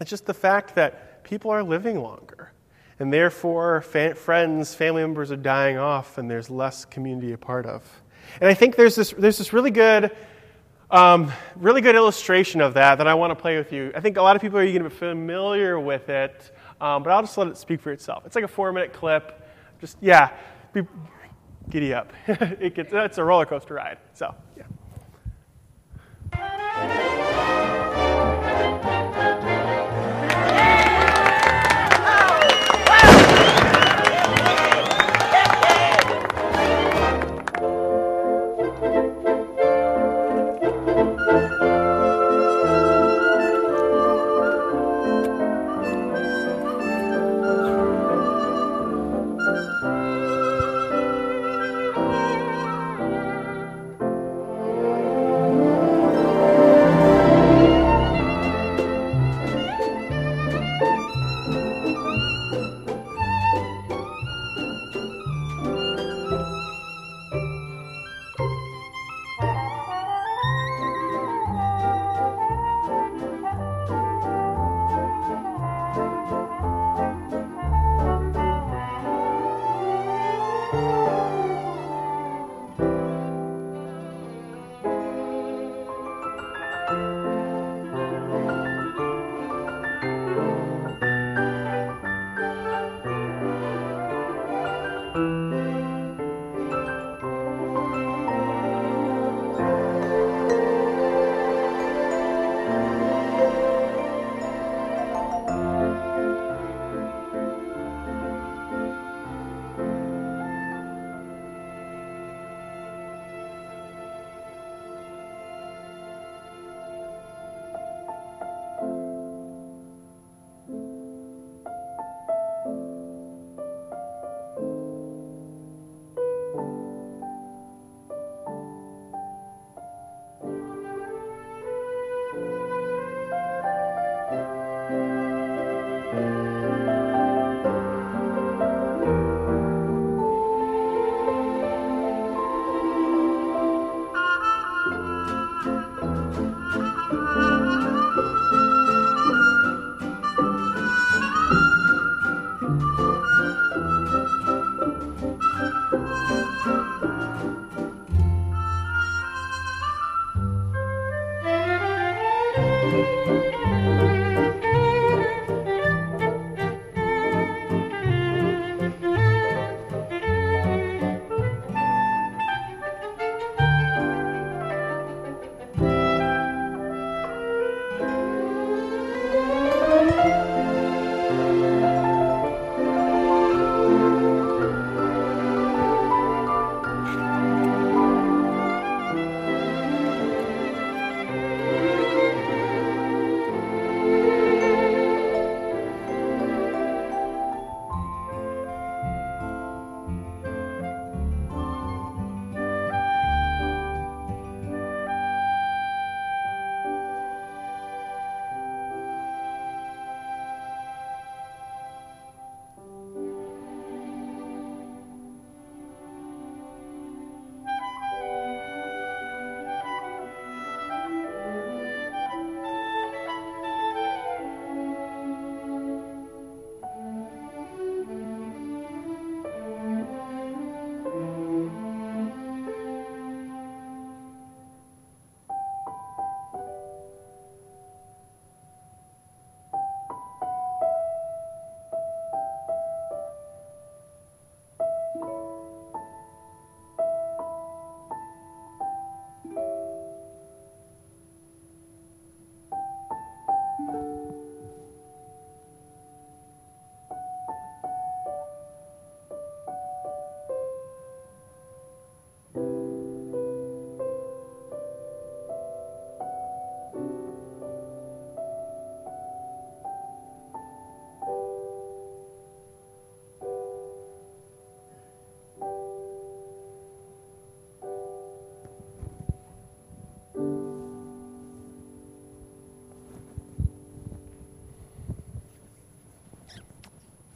it's 0.00 0.08
just 0.08 0.24
the 0.24 0.32
fact 0.32 0.76
that 0.76 1.24
people 1.24 1.50
are 1.50 1.62
living 1.62 2.00
longer. 2.00 2.52
And 2.98 3.12
therefore, 3.12 3.82
fa- 3.82 4.14
friends, 4.14 4.74
family 4.74 5.02
members 5.02 5.32
are 5.32 5.36
dying 5.36 5.76
off, 5.76 6.18
and 6.18 6.30
there's 6.30 6.48
less 6.48 6.84
community 6.84 7.32
a 7.32 7.38
part 7.38 7.66
of. 7.66 7.82
And 8.40 8.48
I 8.48 8.54
think 8.54 8.76
there's 8.76 8.94
this, 8.94 9.12
there's 9.18 9.38
this 9.38 9.52
really 9.52 9.72
good, 9.72 10.16
um, 10.90 11.32
really 11.56 11.80
good 11.80 11.96
illustration 11.96 12.60
of 12.60 12.74
that 12.74 12.98
that 12.98 13.08
I 13.08 13.14
want 13.14 13.32
to 13.32 13.34
play 13.34 13.56
with 13.56 13.72
you. 13.72 13.92
I 13.94 14.00
think 14.00 14.16
a 14.18 14.22
lot 14.22 14.36
of 14.36 14.42
people 14.42 14.58
are 14.58 14.64
going 14.64 14.84
to 14.84 14.88
be 14.88 14.94
familiar 14.94 15.80
with 15.80 16.08
it, 16.08 16.56
um, 16.80 17.02
but 17.02 17.10
I'll 17.10 17.22
just 17.22 17.36
let 17.36 17.48
it 17.48 17.56
speak 17.56 17.80
for 17.80 17.90
itself. 17.90 18.24
It's 18.24 18.36
like 18.36 18.44
a 18.44 18.48
four 18.48 18.72
minute 18.72 18.92
clip. 18.92 19.38
Just, 19.80 19.96
yeah, 20.00 20.30
be, 20.72 20.82
giddy 21.70 21.92
up. 21.92 22.12
it 22.28 22.76
gets, 22.76 22.92
it's 22.92 23.18
a 23.18 23.24
roller 23.24 23.46
coaster 23.46 23.74
ride. 23.74 23.98
So, 24.14 24.32
yeah. 24.56 24.64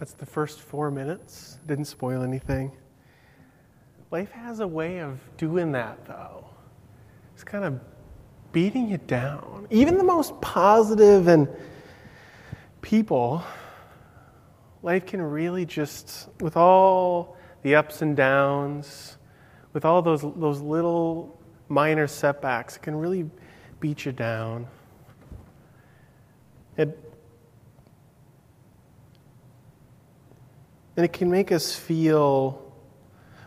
That's 0.07 0.15
the 0.15 0.25
first 0.25 0.61
four 0.61 0.93
minutes. 0.93 1.59
Didn't 1.67 1.87
spoil 1.87 2.23
anything. 2.23 2.71
Life 4.13 4.31
has 4.31 4.61
a 4.61 4.67
way 4.69 5.01
of 5.01 5.19
doing 5.37 5.73
that, 5.73 6.05
though. 6.07 6.45
It's 7.35 7.43
kind 7.43 7.65
of 7.65 7.81
beating 8.53 8.89
you 8.89 8.99
down. 8.99 9.67
Even 9.69 9.99
the 9.99 10.05
most 10.05 10.41
positive 10.41 11.27
and 11.27 11.49
people, 12.83 13.43
life 14.85 15.07
can 15.07 15.21
really 15.21 15.67
just, 15.67 16.29
with 16.39 16.57
all 16.57 17.37
the 17.63 17.75
ups 17.75 18.01
and 18.01 18.17
downs, 18.17 19.17
with 19.73 19.85
all 19.85 20.03
those, 20.03 20.23
those 20.37 20.61
little 20.61 21.37
minor 21.69 22.07
setbacks, 22.07 22.79
can 22.79 22.95
really 22.95 23.29
beat 23.81 24.05
you 24.05 24.13
down. 24.13 24.69
It, 26.77 26.97
and 30.97 31.05
it 31.05 31.13
can 31.13 31.31
make 31.31 31.53
us 31.53 31.75
feel, 31.75 32.73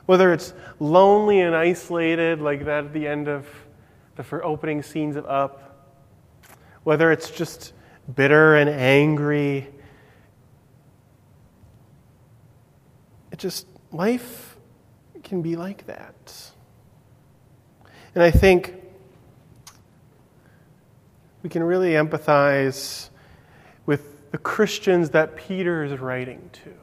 whether 0.06 0.32
it's 0.32 0.53
lonely 0.79 1.41
and 1.41 1.56
isolated, 1.56 2.41
like 2.41 2.65
that 2.65 2.86
at 2.86 2.94
the 2.94 3.08
end 3.08 3.27
of 3.27 3.48
the 4.15 4.41
opening 4.41 4.84
scenes 4.84 5.15
of 5.15 5.25
Up, 5.25 5.88
whether 6.84 7.12
it's 7.12 7.29
just 7.32 7.74
bitter 8.15 8.56
and 8.56 8.70
angry. 8.70 9.68
It 13.32 13.39
just, 13.39 13.65
life 13.91 14.58
can 15.24 15.41
be 15.41 15.56
like 15.56 15.86
that. 15.88 16.51
And 18.13 18.24
I 18.24 18.32
think 18.32 18.75
we 21.44 21.50
can 21.50 21.63
really 21.63 21.91
empathize 21.91 23.10
with 23.86 24.32
the 24.32 24.38
Christians 24.38 25.12
that 25.12 25.36
Peter 25.36 25.84
is 25.84 25.98
writing 26.00 26.50
to. 26.63 26.78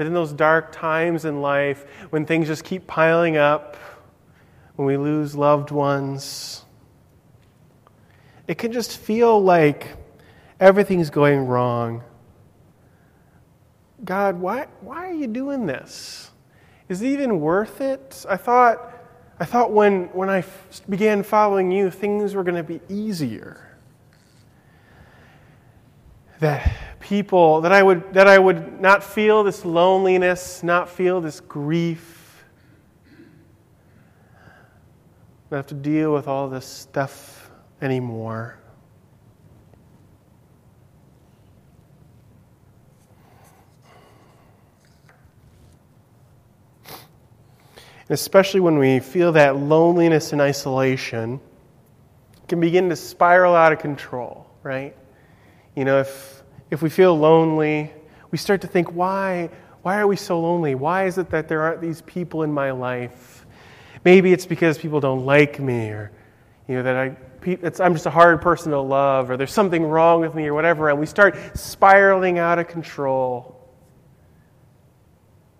That 0.00 0.06
in 0.06 0.14
those 0.14 0.32
dark 0.32 0.72
times 0.72 1.26
in 1.26 1.42
life, 1.42 1.84
when 2.08 2.24
things 2.24 2.46
just 2.46 2.64
keep 2.64 2.86
piling 2.86 3.36
up, 3.36 3.76
when 4.76 4.86
we 4.86 4.96
lose 4.96 5.36
loved 5.36 5.70
ones, 5.70 6.64
it 8.48 8.56
can 8.56 8.72
just 8.72 8.96
feel 8.96 9.38
like 9.42 9.88
everything's 10.58 11.10
going 11.10 11.46
wrong. 11.46 12.02
God, 14.02 14.40
why, 14.40 14.68
why 14.80 15.06
are 15.06 15.12
you 15.12 15.26
doing 15.26 15.66
this? 15.66 16.30
Is 16.88 17.02
it 17.02 17.08
even 17.08 17.38
worth 17.38 17.82
it? 17.82 18.24
I 18.26 18.38
thought, 18.38 18.94
I 19.38 19.44
thought 19.44 19.70
when, 19.70 20.04
when 20.14 20.30
I 20.30 20.42
began 20.88 21.22
following 21.22 21.70
you, 21.70 21.90
things 21.90 22.34
were 22.34 22.42
going 22.42 22.56
to 22.56 22.62
be 22.62 22.80
easier. 22.88 23.76
That 26.38 26.74
people, 27.10 27.60
that 27.62 27.72
I, 27.72 27.82
would, 27.82 28.14
that 28.14 28.28
I 28.28 28.38
would 28.38 28.80
not 28.80 29.02
feel 29.02 29.42
this 29.42 29.64
loneliness, 29.64 30.62
not 30.62 30.88
feel 30.88 31.20
this 31.20 31.40
grief 31.40 32.20
not 35.50 35.56
have 35.56 35.66
to 35.66 35.74
deal 35.74 36.14
with 36.14 36.28
all 36.28 36.48
this 36.48 36.66
stuff 36.66 37.50
anymore. 37.82 38.56
especially 48.12 48.58
when 48.58 48.76
we 48.76 48.98
feel 48.98 49.30
that 49.30 49.54
loneliness 49.54 50.32
and 50.32 50.40
isolation 50.40 51.40
can 52.48 52.58
begin 52.58 52.88
to 52.88 52.96
spiral 52.96 53.54
out 53.54 53.72
of 53.72 53.78
control, 53.78 54.44
right? 54.64 54.96
You 55.76 55.84
know, 55.84 56.00
if, 56.00 56.39
if 56.70 56.82
we 56.82 56.88
feel 56.88 57.16
lonely, 57.18 57.92
we 58.30 58.38
start 58.38 58.60
to 58.60 58.66
think, 58.66 58.92
why, 58.92 59.50
why 59.82 59.98
are 59.98 60.06
we 60.06 60.16
so 60.16 60.40
lonely? 60.40 60.74
Why 60.74 61.06
is 61.06 61.18
it 61.18 61.30
that 61.30 61.48
there 61.48 61.62
aren't 61.62 61.80
these 61.80 62.02
people 62.02 62.42
in 62.42 62.52
my 62.52 62.70
life? 62.70 63.46
Maybe 64.04 64.32
it's 64.32 64.46
because 64.46 64.78
people 64.78 65.00
don't 65.00 65.26
like 65.26 65.58
me 65.58 65.90
or, 65.90 66.12
you 66.68 66.76
know, 66.76 66.82
that 66.82 66.96
I, 66.96 67.16
I'm 67.82 67.94
just 67.94 68.06
a 68.06 68.10
hard 68.10 68.40
person 68.40 68.70
to 68.72 68.80
love 68.80 69.30
or 69.30 69.36
there's 69.36 69.52
something 69.52 69.84
wrong 69.84 70.20
with 70.20 70.34
me 70.34 70.46
or 70.46 70.54
whatever. 70.54 70.88
And 70.88 70.98
we 70.98 71.06
start 71.06 71.36
spiraling 71.56 72.38
out 72.38 72.58
of 72.58 72.68
control. 72.68 73.56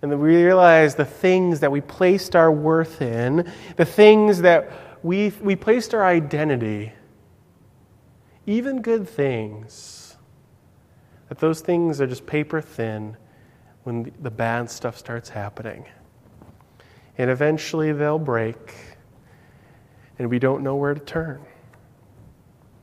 And 0.03 0.11
then 0.11 0.21
we 0.21 0.37
realize 0.37 0.95
the 0.95 1.05
things 1.05 1.61
that 1.61 1.73
we 1.73 1.81
placed 1.81 2.35
our 2.35 2.51
worth 2.51 3.03
in, 3.03 3.51
the 3.77 3.85
things 3.85 4.43
that 4.43 4.71
we, 5.03 5.31
we 5.43 5.57
placed 5.57 5.93
our 5.93 6.05
identity, 6.05 6.93
even 8.47 8.81
good 8.81 9.09
things, 9.09 10.00
that 11.31 11.39
those 11.39 11.63
things 11.63 11.99
are 12.03 12.07
just 12.07 12.27
paper 12.27 12.61
thin 12.61 13.17
when 13.85 14.13
the 14.21 14.31
bad 14.31 14.71
stuff 14.71 14.99
starts 14.99 15.31
happening 15.31 15.87
and 17.21 17.29
eventually 17.29 17.93
they'll 17.93 18.19
break, 18.19 18.75
and 20.19 20.31
we 20.31 20.39
don't 20.39 20.63
know 20.63 20.75
where 20.77 20.95
to 20.95 21.01
turn. 21.01 21.45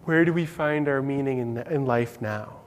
Where 0.03 0.23
do 0.25 0.31
we 0.31 0.45
find 0.45 0.87
our 0.87 1.01
meaning 1.01 1.39
in, 1.39 1.57
in 1.57 1.87
life 1.87 2.21
now? 2.21 2.57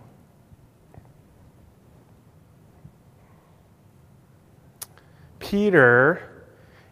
Peter, 5.39 6.45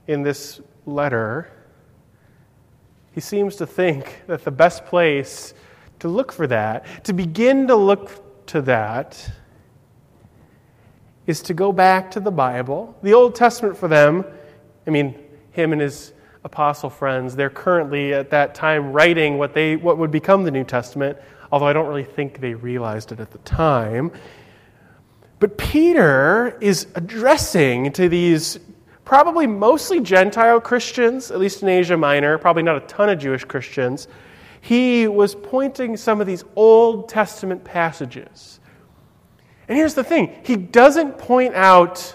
in 0.07 0.22
this 0.22 0.61
letter, 0.87 1.51
he 3.11 3.20
seems 3.20 3.57
to 3.57 3.66
think 3.66 4.22
that 4.29 4.44
the 4.44 4.53
best 4.53 4.87
place 4.87 5.55
to 5.98 6.07
look 6.07 6.31
for 6.31 6.46
that, 6.46 7.05
to 7.05 7.12
begin 7.12 7.66
to 7.66 7.74
look 7.74 8.28
to 8.48 8.62
that, 8.62 9.30
is 11.26 11.42
to 11.42 11.54
go 11.54 11.72
back 11.72 12.11
to 12.12 12.20
the 12.20 12.30
Bible. 12.30 12.96
The 13.02 13.14
Old 13.14 13.34
Testament 13.34 13.76
for 13.76 13.88
them 13.88 14.24
I 14.88 14.90
mean, 14.90 15.14
him 15.50 15.72
and 15.72 15.82
his 15.82 16.14
apostle 16.44 16.88
friends, 16.88 17.37
they're 17.37 17.50
currently 17.50 18.14
at 18.14 18.30
that 18.30 18.54
time 18.54 18.90
writing 18.90 19.37
what, 19.37 19.52
they, 19.52 19.76
what 19.76 19.98
would 19.98 20.11
become 20.11 20.44
the 20.44 20.50
New 20.50 20.64
Testament, 20.64 21.18
although 21.52 21.66
I 21.66 21.74
don't 21.74 21.87
really 21.87 22.04
think 22.04 22.40
they 22.40 22.54
realized 22.54 23.12
it 23.12 23.20
at 23.20 23.30
the 23.30 23.38
time. 23.38 24.11
But 25.40 25.58
Peter 25.58 26.56
is 26.62 26.87
addressing 26.94 27.92
to 27.92 28.08
these 28.08 28.58
probably 29.04 29.46
mostly 29.46 30.00
Gentile 30.00 30.58
Christians, 30.58 31.30
at 31.30 31.38
least 31.38 31.62
in 31.62 31.68
Asia 31.68 31.98
Minor, 31.98 32.38
probably 32.38 32.62
not 32.62 32.82
a 32.82 32.87
ton 32.87 33.11
of 33.11 33.18
Jewish 33.18 33.44
Christians. 33.44 34.08
He 34.61 35.07
was 35.07 35.35
pointing 35.35 35.97
some 35.97 36.21
of 36.21 36.27
these 36.27 36.44
Old 36.57 37.09
Testament 37.09 37.64
passages. 37.64 38.61
And 39.68 39.77
here's 39.77 39.94
the 39.94 40.05
thing 40.05 40.35
he 40.42 40.57
doesn't 40.57 41.18
point 41.18 41.55
out 41.55 42.14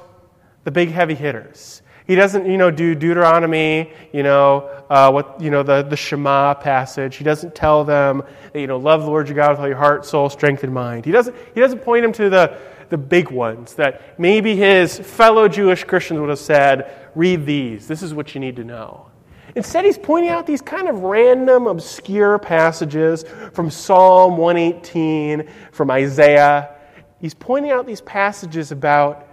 the 0.63 0.71
big 0.71 0.89
heavy 0.89 1.15
hitters. 1.15 1.82
He 2.06 2.15
doesn't, 2.15 2.45
you 2.45 2.58
know, 2.58 2.69
do 2.69 2.95
Deuteronomy, 2.95 3.93
you 4.12 4.23
know, 4.23 4.69
uh, 4.89 5.10
what, 5.10 5.39
you 5.39 5.49
know, 5.49 5.63
the, 5.63 5.84
the 5.84 5.95
Shema 5.95 6.53
passage. 6.53 7.15
He 7.15 7.23
doesn't 7.23 7.56
tell 7.56 7.86
them, 7.86 8.23
that, 8.51 8.60
you 8.60 8.67
know, 8.67 8.77
love 8.77 9.03
the 9.03 9.08
Lord 9.08 9.29
your 9.29 9.38
God 9.38 9.51
with 9.51 9.60
all 9.62 9.67
your 9.67 9.77
heart, 9.77 10.06
soul, 10.06 10.29
strength, 10.29 10.65
and 10.65 10.73
mind. 10.73 11.06
He 11.06 11.12
doesn't, 11.13 11.36
he 11.53 11.62
doesn't 11.62 11.79
point 11.79 12.03
them 12.03 12.12
to 12.13 12.29
the, 12.29 12.58
the 12.89 12.97
big 12.97 13.32
ones 13.32 13.75
that 13.75 14.19
maybe 14.19 14.56
his 14.56 14.99
fellow 14.99 15.47
Jewish 15.47 15.86
Christians 15.86 16.19
would 16.19 16.29
have 16.29 16.39
said, 16.39 16.93
read 17.15 17.45
these. 17.45 17.88
This 17.88 18.03
is 18.03 18.13
what 18.13 18.36
you 18.36 18.41
need 18.41 18.58
to 18.58 18.65
know. 18.65 19.08
Instead, 19.55 19.85
he's 19.85 19.97
pointing 19.97 20.31
out 20.31 20.47
these 20.47 20.61
kind 20.61 20.87
of 20.87 21.01
random, 21.01 21.67
obscure 21.67 22.39
passages 22.39 23.23
from 23.53 23.69
Psalm 23.69 24.37
118, 24.37 25.47
from 25.71 25.91
Isaiah. 25.91 26.75
He's 27.21 27.33
pointing 27.33 27.71
out 27.71 27.85
these 27.85 28.01
passages 28.01 28.71
about 28.71 29.27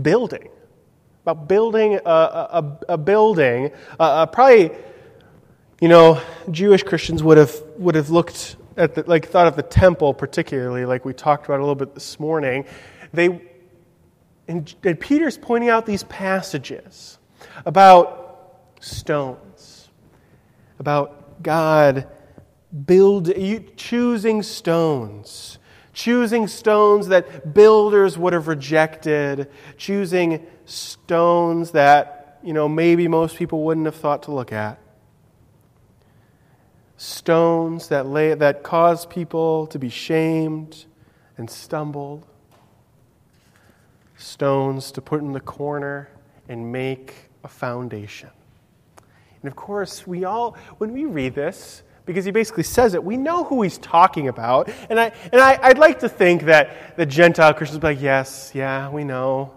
building 0.00 0.48
about 1.26 1.48
building 1.48 1.98
a, 2.06 2.08
a, 2.08 2.78
a 2.90 2.96
building. 2.96 3.72
Uh, 3.98 4.02
uh, 4.02 4.26
probably, 4.26 4.70
you 5.80 5.88
know, 5.88 6.22
Jewish 6.52 6.84
Christians 6.84 7.20
would 7.20 7.36
have, 7.36 7.52
would 7.78 7.96
have 7.96 8.10
looked 8.10 8.54
at 8.76 8.94
the, 8.94 9.02
like 9.08 9.26
thought 9.26 9.48
of 9.48 9.56
the 9.56 9.64
temple 9.64 10.14
particularly, 10.14 10.84
like 10.84 11.04
we 11.04 11.12
talked 11.12 11.46
about 11.46 11.58
a 11.58 11.62
little 11.64 11.74
bit 11.74 11.94
this 11.94 12.20
morning. 12.20 12.64
They, 13.12 13.42
and, 14.46 14.72
and 14.84 15.00
Peter's 15.00 15.36
pointing 15.36 15.68
out 15.68 15.84
these 15.84 16.04
passages 16.04 17.18
about 17.64 18.25
stones, 18.86 19.88
about 20.78 21.42
God 21.42 22.06
build, 22.84 23.32
choosing 23.76 24.42
stones, 24.42 25.58
choosing 25.92 26.46
stones 26.46 27.08
that 27.08 27.54
builders 27.54 28.18
would 28.18 28.32
have 28.32 28.48
rejected, 28.48 29.50
choosing 29.76 30.46
stones 30.64 31.72
that, 31.72 32.38
you 32.42 32.52
know, 32.52 32.68
maybe 32.68 33.08
most 33.08 33.36
people 33.36 33.64
wouldn't 33.64 33.86
have 33.86 33.96
thought 33.96 34.24
to 34.24 34.32
look 34.32 34.52
at. 34.52 34.78
Stones 36.96 37.88
that, 37.88 38.06
lay, 38.06 38.34
that 38.34 38.62
cause 38.62 39.04
people 39.06 39.66
to 39.68 39.78
be 39.78 39.88
shamed 39.88 40.86
and 41.36 41.50
stumbled. 41.50 42.26
Stones 44.16 44.90
to 44.92 45.02
put 45.02 45.20
in 45.20 45.32
the 45.32 45.40
corner 45.40 46.08
and 46.48 46.72
make 46.72 47.30
a 47.44 47.48
foundation. 47.48 48.30
And 49.42 49.50
of 49.50 49.56
course, 49.56 50.06
we 50.06 50.24
all, 50.24 50.56
when 50.78 50.92
we 50.92 51.04
read 51.04 51.34
this, 51.34 51.82
because 52.06 52.24
he 52.24 52.30
basically 52.30 52.62
says 52.62 52.94
it. 52.94 53.02
We 53.02 53.16
know 53.16 53.44
who 53.44 53.62
he's 53.62 53.78
talking 53.78 54.28
about. 54.28 54.70
And, 54.88 54.98
I, 54.98 55.12
and 55.32 55.40
I, 55.40 55.58
I'd 55.60 55.78
like 55.78 55.98
to 55.98 56.08
think 56.08 56.42
that 56.44 56.96
the 56.96 57.04
Gentile 57.04 57.52
Christians 57.52 57.82
would 57.82 57.88
be 57.88 57.94
like, 57.94 58.02
yes, 58.02 58.52
yeah, 58.54 58.88
we 58.88 59.04
know. 59.04 59.52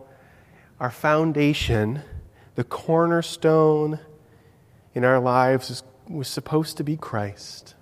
Our 0.79 0.89
foundation, 0.89 2.01
the 2.55 2.63
cornerstone 2.63 3.99
in 4.95 5.05
our 5.05 5.19
lives, 5.19 5.69
is, 5.69 5.83
was 6.09 6.27
supposed 6.27 6.77
to 6.77 6.83
be 6.83 6.97
Christ. 6.97 7.75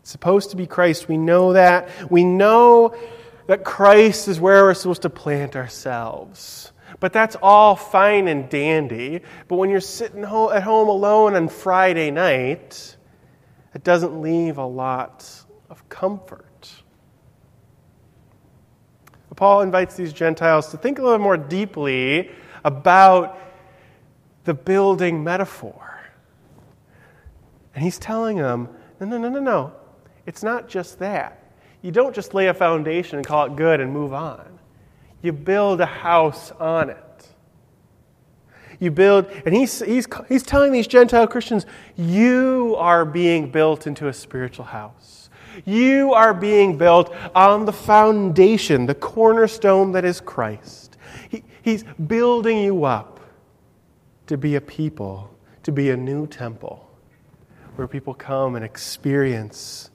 It's 0.00 0.10
supposed 0.10 0.50
to 0.50 0.56
be 0.56 0.66
Christ. 0.66 1.08
We 1.08 1.16
know 1.16 1.54
that. 1.54 1.88
We 2.10 2.24
know 2.24 2.94
that 3.46 3.64
Christ 3.64 4.28
is 4.28 4.38
where 4.38 4.64
we're 4.64 4.74
supposed 4.74 5.02
to 5.02 5.10
plant 5.10 5.56
ourselves. 5.56 6.72
But 7.00 7.12
that's 7.12 7.36
all 7.42 7.76
fine 7.76 8.28
and 8.28 8.48
dandy. 8.48 9.20
But 9.46 9.56
when 9.56 9.70
you're 9.70 9.80
sitting 9.80 10.22
at 10.24 10.62
home 10.62 10.88
alone 10.88 11.34
on 11.36 11.48
Friday 11.48 12.10
night, 12.10 12.96
it 13.74 13.84
doesn't 13.84 14.20
leave 14.20 14.58
a 14.58 14.66
lot 14.66 15.28
of 15.70 15.88
comfort. 15.88 16.44
Paul 19.38 19.60
invites 19.60 19.94
these 19.94 20.12
Gentiles 20.12 20.72
to 20.72 20.76
think 20.76 20.98
a 20.98 21.02
little 21.02 21.20
more 21.20 21.36
deeply 21.36 22.32
about 22.64 23.38
the 24.42 24.52
building 24.52 25.22
metaphor. 25.22 26.00
And 27.72 27.84
he's 27.84 28.00
telling 28.00 28.38
them, 28.38 28.68
no, 28.98 29.06
no, 29.06 29.16
no, 29.16 29.28
no, 29.28 29.38
no. 29.38 29.72
It's 30.26 30.42
not 30.42 30.68
just 30.68 30.98
that. 30.98 31.40
You 31.82 31.92
don't 31.92 32.12
just 32.12 32.34
lay 32.34 32.48
a 32.48 32.54
foundation 32.54 33.18
and 33.18 33.24
call 33.24 33.46
it 33.46 33.54
good 33.54 33.78
and 33.78 33.92
move 33.92 34.12
on. 34.12 34.57
You 35.22 35.32
build 35.32 35.80
a 35.80 35.86
house 35.86 36.52
on 36.52 36.90
it. 36.90 37.28
You 38.80 38.92
build, 38.92 39.26
and 39.44 39.54
he's, 39.54 39.80
he's, 39.80 40.06
he's 40.28 40.44
telling 40.44 40.72
these 40.72 40.86
Gentile 40.86 41.26
Christians, 41.26 41.66
you 41.96 42.76
are 42.78 43.04
being 43.04 43.50
built 43.50 43.86
into 43.86 44.06
a 44.06 44.12
spiritual 44.12 44.66
house. 44.66 45.30
You 45.64 46.12
are 46.12 46.32
being 46.32 46.78
built 46.78 47.12
on 47.34 47.64
the 47.64 47.72
foundation, 47.72 48.86
the 48.86 48.94
cornerstone 48.94 49.92
that 49.92 50.04
is 50.04 50.20
Christ. 50.20 50.96
He, 51.28 51.42
he's 51.62 51.84
building 52.06 52.58
you 52.58 52.84
up 52.84 53.18
to 54.28 54.36
be 54.36 54.54
a 54.54 54.60
people, 54.60 55.34
to 55.64 55.72
be 55.72 55.90
a 55.90 55.96
new 55.96 56.26
temple 56.28 56.88
where 57.74 57.88
people 57.88 58.14
come 58.14 58.56
and 58.56 58.64
experience 58.64 59.90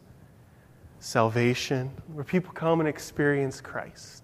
salvation, 0.99 1.91
where 2.13 2.23
people 2.23 2.51
come 2.53 2.79
and 2.79 2.87
experience 2.87 3.59
Christ. 3.59 4.22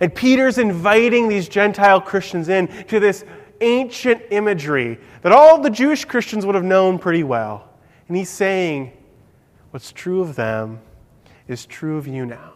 And 0.00 0.14
Peter's 0.14 0.58
inviting 0.58 1.28
these 1.28 1.48
Gentile 1.48 2.00
Christians 2.00 2.48
in 2.48 2.68
to 2.84 3.00
this 3.00 3.24
ancient 3.60 4.22
imagery 4.30 4.98
that 5.22 5.32
all 5.32 5.60
the 5.60 5.70
Jewish 5.70 6.04
Christians 6.04 6.46
would 6.46 6.54
have 6.54 6.64
known 6.64 6.98
pretty 6.98 7.24
well. 7.24 7.68
And 8.08 8.16
he's 8.16 8.30
saying, 8.30 8.92
what's 9.70 9.92
true 9.92 10.20
of 10.20 10.36
them 10.36 10.80
is 11.48 11.66
true 11.66 11.96
of 11.96 12.06
you 12.06 12.26
now. 12.26 12.52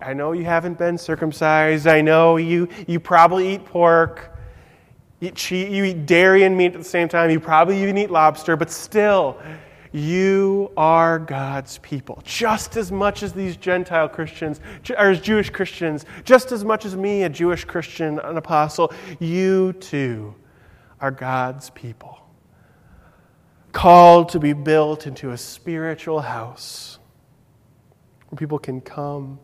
I 0.00 0.14
know 0.14 0.32
you 0.32 0.44
haven't 0.44 0.78
been 0.78 0.96
circumcised. 0.96 1.86
I 1.86 2.00
know 2.00 2.36
you, 2.36 2.68
you 2.86 3.00
probably 3.00 3.54
eat 3.54 3.64
pork. 3.64 4.34
You, 5.20 5.30
cheat, 5.30 5.70
you 5.70 5.84
eat 5.84 6.06
dairy 6.06 6.44
and 6.44 6.56
meat 6.56 6.72
at 6.74 6.78
the 6.78 6.84
same 6.84 7.08
time. 7.08 7.30
You 7.30 7.40
probably 7.40 7.82
even 7.82 7.98
eat 7.98 8.10
lobster. 8.10 8.56
But 8.56 8.70
still, 8.70 9.38
you 9.92 10.70
are 10.76 11.18
God's 11.18 11.78
people, 11.78 12.22
just 12.24 12.76
as 12.76 12.92
much 12.92 13.22
as 13.22 13.32
these 13.32 13.56
Gentile 13.56 14.08
Christians, 14.08 14.60
or 14.90 15.10
as 15.10 15.20
Jewish 15.20 15.50
Christians, 15.50 16.04
just 16.24 16.52
as 16.52 16.64
much 16.64 16.84
as 16.84 16.96
me, 16.96 17.24
a 17.24 17.28
Jewish 17.28 17.64
Christian, 17.64 18.18
an 18.20 18.36
apostle. 18.36 18.92
You 19.18 19.72
too 19.74 20.34
are 21.00 21.10
God's 21.10 21.70
people, 21.70 22.20
called 23.72 24.28
to 24.30 24.38
be 24.38 24.52
built 24.52 25.06
into 25.06 25.32
a 25.32 25.38
spiritual 25.38 26.20
house 26.20 26.98
where 28.28 28.36
people 28.36 28.58
can 28.58 28.80
come, 28.80 29.40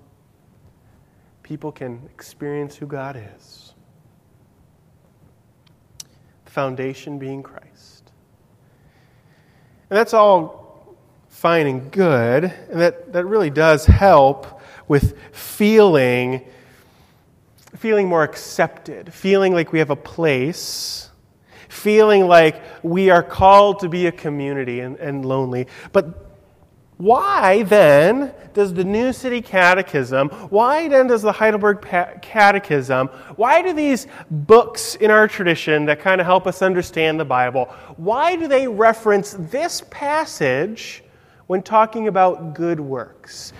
people 1.42 1.72
can 1.72 2.08
experience 2.14 2.76
who 2.76 2.86
God 2.86 3.20
is. 3.36 3.74
The 6.44 6.50
foundation 6.52 7.18
being 7.18 7.42
Christ. 7.42 7.95
And 9.88 9.96
that's 9.96 10.14
all 10.14 10.96
fine 11.28 11.66
and 11.66 11.92
good, 11.92 12.44
and 12.44 12.80
that, 12.80 13.12
that 13.12 13.24
really 13.24 13.50
does 13.50 13.86
help 13.86 14.60
with 14.88 15.18
feeling 15.32 16.44
feeling 17.76 18.08
more 18.08 18.22
accepted, 18.22 19.12
feeling 19.12 19.52
like 19.52 19.70
we 19.70 19.80
have 19.80 19.90
a 19.90 19.96
place, 19.96 21.10
feeling 21.68 22.26
like 22.26 22.62
we 22.82 23.10
are 23.10 23.22
called 23.22 23.80
to 23.80 23.88
be 23.88 24.06
a 24.06 24.12
community 24.12 24.80
and, 24.80 24.96
and 24.96 25.26
lonely. 25.26 25.66
But 25.92 26.25
why 26.98 27.62
then 27.64 28.32
does 28.54 28.72
the 28.72 28.84
New 28.84 29.12
City 29.12 29.42
Catechism, 29.42 30.28
why 30.48 30.88
then 30.88 31.08
does 31.08 31.20
the 31.20 31.32
Heidelberg 31.32 31.82
Catechism, 32.22 33.08
why 33.36 33.60
do 33.60 33.74
these 33.74 34.06
books 34.30 34.94
in 34.94 35.10
our 35.10 35.28
tradition 35.28 35.84
that 35.86 36.00
kind 36.00 36.20
of 36.20 36.26
help 36.26 36.46
us 36.46 36.62
understand 36.62 37.20
the 37.20 37.24
Bible, 37.24 37.66
why 37.96 38.34
do 38.34 38.48
they 38.48 38.66
reference 38.66 39.36
this 39.38 39.82
passage 39.90 41.04
when 41.48 41.62
talking 41.62 42.08
about 42.08 42.54
good 42.54 42.80
works? 42.80 43.52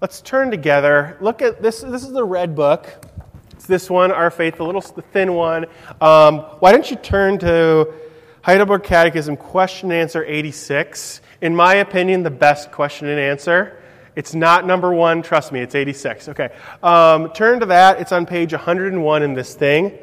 Let's 0.00 0.20
turn 0.20 0.50
together. 0.50 1.16
Look 1.20 1.40
at 1.40 1.62
this. 1.62 1.80
This 1.80 2.02
is 2.02 2.12
the 2.12 2.24
red 2.24 2.54
book. 2.54 3.06
It's 3.52 3.66
this 3.66 3.88
one, 3.88 4.12
Our 4.12 4.30
Faith, 4.30 4.56
the 4.56 4.64
little 4.64 4.82
the 4.82 5.00
thin 5.00 5.32
one. 5.32 5.64
Um, 6.00 6.40
why 6.58 6.72
don't 6.72 6.90
you 6.90 6.96
turn 6.96 7.38
to 7.38 7.94
Heidelberg 8.42 8.82
Catechism, 8.82 9.38
question 9.38 9.90
and 9.90 10.00
answer 10.00 10.22
86? 10.22 11.22
In 11.44 11.54
my 11.54 11.74
opinion, 11.74 12.22
the 12.22 12.30
best 12.30 12.72
question 12.72 13.06
and 13.06 13.20
answer. 13.20 13.78
It's 14.16 14.34
not 14.34 14.66
number 14.66 14.94
one, 14.94 15.20
trust 15.20 15.52
me, 15.52 15.60
it's 15.60 15.74
86. 15.74 16.30
Okay. 16.30 16.48
Um, 16.82 17.34
turn 17.34 17.60
to 17.60 17.66
that. 17.66 18.00
It's 18.00 18.12
on 18.12 18.24
page 18.24 18.54
101 18.54 19.22
in 19.22 19.34
this 19.34 19.54
thing. 19.54 19.98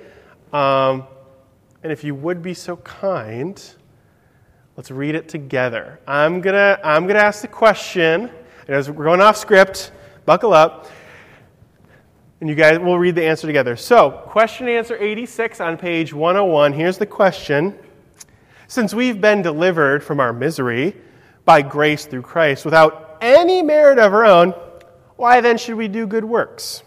Um, 0.53 1.07
and 1.81 1.91
if 1.91 2.03
you 2.03 2.13
would 2.13 2.43
be 2.43 2.53
so 2.53 2.75
kind, 2.77 3.59
let's 4.77 4.91
read 4.91 5.15
it 5.15 5.27
together. 5.27 5.99
I'm 6.05 6.41
going 6.41 6.53
to 6.53 6.79
I'm 6.83 7.07
gonna 7.07 7.17
ask 7.17 7.41
the 7.41 7.47
question. 7.47 8.29
and 8.67 8.75
As 8.75 8.91
we're 8.91 9.05
going 9.05 9.19
off 9.19 9.35
script, 9.35 9.93
buckle 10.27 10.53
up. 10.53 10.91
And 12.39 12.47
you 12.47 12.55
guys 12.55 12.77
will 12.77 12.99
read 12.99 13.15
the 13.15 13.25
answer 13.25 13.47
together. 13.47 13.75
So, 13.75 14.11
question 14.11 14.67
and 14.67 14.77
answer 14.77 14.95
86 14.95 15.59
on 15.59 15.75
page 15.75 16.13
101. 16.13 16.73
Here's 16.73 16.99
the 16.99 17.07
question 17.07 17.79
Since 18.67 18.93
we've 18.93 19.19
been 19.19 19.41
delivered 19.41 20.03
from 20.03 20.19
our 20.19 20.33
misery, 20.33 20.95
by 21.45 21.61
grace 21.61 22.05
through 22.05 22.21
Christ 22.23 22.65
without 22.65 23.17
any 23.21 23.61
merit 23.61 23.99
of 23.99 24.13
our 24.13 24.25
own, 24.25 24.53
why 25.15 25.41
then 25.41 25.57
should 25.57 25.75
we 25.75 25.87
do 25.87 26.07
good 26.07 26.25
works? 26.25 26.83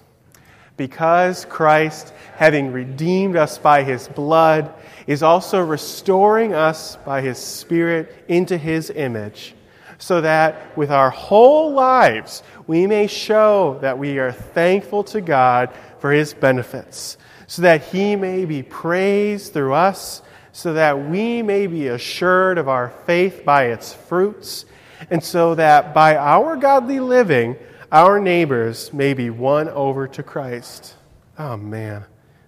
Because 0.76 1.44
Christ, 1.44 2.12
having 2.34 2.72
redeemed 2.72 3.36
us 3.36 3.58
by 3.58 3.84
his 3.84 4.08
blood, 4.08 4.74
is 5.06 5.22
also 5.22 5.60
restoring 5.60 6.52
us 6.52 6.96
by 7.04 7.20
his 7.20 7.38
Spirit 7.38 8.24
into 8.26 8.56
his 8.56 8.90
image, 8.90 9.54
so 9.98 10.20
that 10.20 10.76
with 10.76 10.90
our 10.90 11.10
whole 11.10 11.72
lives 11.72 12.42
we 12.66 12.86
may 12.88 13.06
show 13.06 13.78
that 13.82 13.98
we 13.98 14.18
are 14.18 14.32
thankful 14.32 15.04
to 15.04 15.20
God 15.20 15.70
for 16.00 16.10
his 16.10 16.34
benefits, 16.34 17.18
so 17.46 17.62
that 17.62 17.82
he 17.82 18.16
may 18.16 18.44
be 18.44 18.62
praised 18.62 19.52
through 19.52 19.74
us 19.74 20.22
so 20.54 20.72
that 20.72 21.08
we 21.10 21.42
may 21.42 21.66
be 21.66 21.88
assured 21.88 22.58
of 22.58 22.68
our 22.68 22.88
faith 23.06 23.44
by 23.44 23.64
its 23.64 23.92
fruits, 23.92 24.66
and 25.10 25.22
so 25.22 25.56
that 25.56 25.92
by 25.92 26.16
our 26.16 26.56
godly 26.56 27.00
living, 27.00 27.56
our 27.90 28.20
neighbors 28.20 28.92
may 28.92 29.14
be 29.14 29.30
won 29.30 29.68
over 29.68 30.06
to 30.06 30.22
Christ. 30.22 30.94
Oh 31.40 31.56
man, 31.56 32.04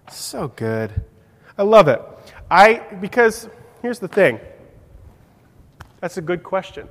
so 0.09 0.47
good. 0.47 1.01
I 1.57 1.63
love 1.63 1.89
it. 1.89 2.01
I 2.49 2.75
because 3.01 3.49
here's 3.81 3.99
the 3.99 4.07
thing. 4.07 4.39
That's 5.99 6.15
a 6.15 6.21
good 6.21 6.43
question. 6.43 6.87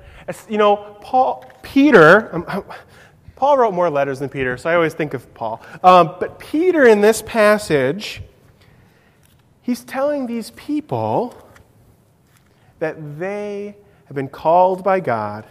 You 0.50 0.58
know, 0.58 0.98
Paul, 1.00 1.50
Peter, 1.62 2.34
um, 2.34 2.64
Paul 3.36 3.56
wrote 3.56 3.72
more 3.72 3.88
letters 3.88 4.18
than 4.18 4.28
Peter, 4.28 4.58
so 4.58 4.68
I 4.68 4.74
always 4.74 4.92
think 4.92 5.14
of 5.14 5.32
Paul. 5.32 5.62
Um, 5.82 6.16
but 6.20 6.38
Peter 6.38 6.84
in 6.84 7.00
this 7.00 7.22
passage 7.22 8.20
He's 9.66 9.82
telling 9.82 10.28
these 10.28 10.50
people 10.52 11.34
that 12.78 13.18
they 13.18 13.74
have 14.04 14.14
been 14.14 14.28
called 14.28 14.84
by 14.84 15.00
God 15.00 15.44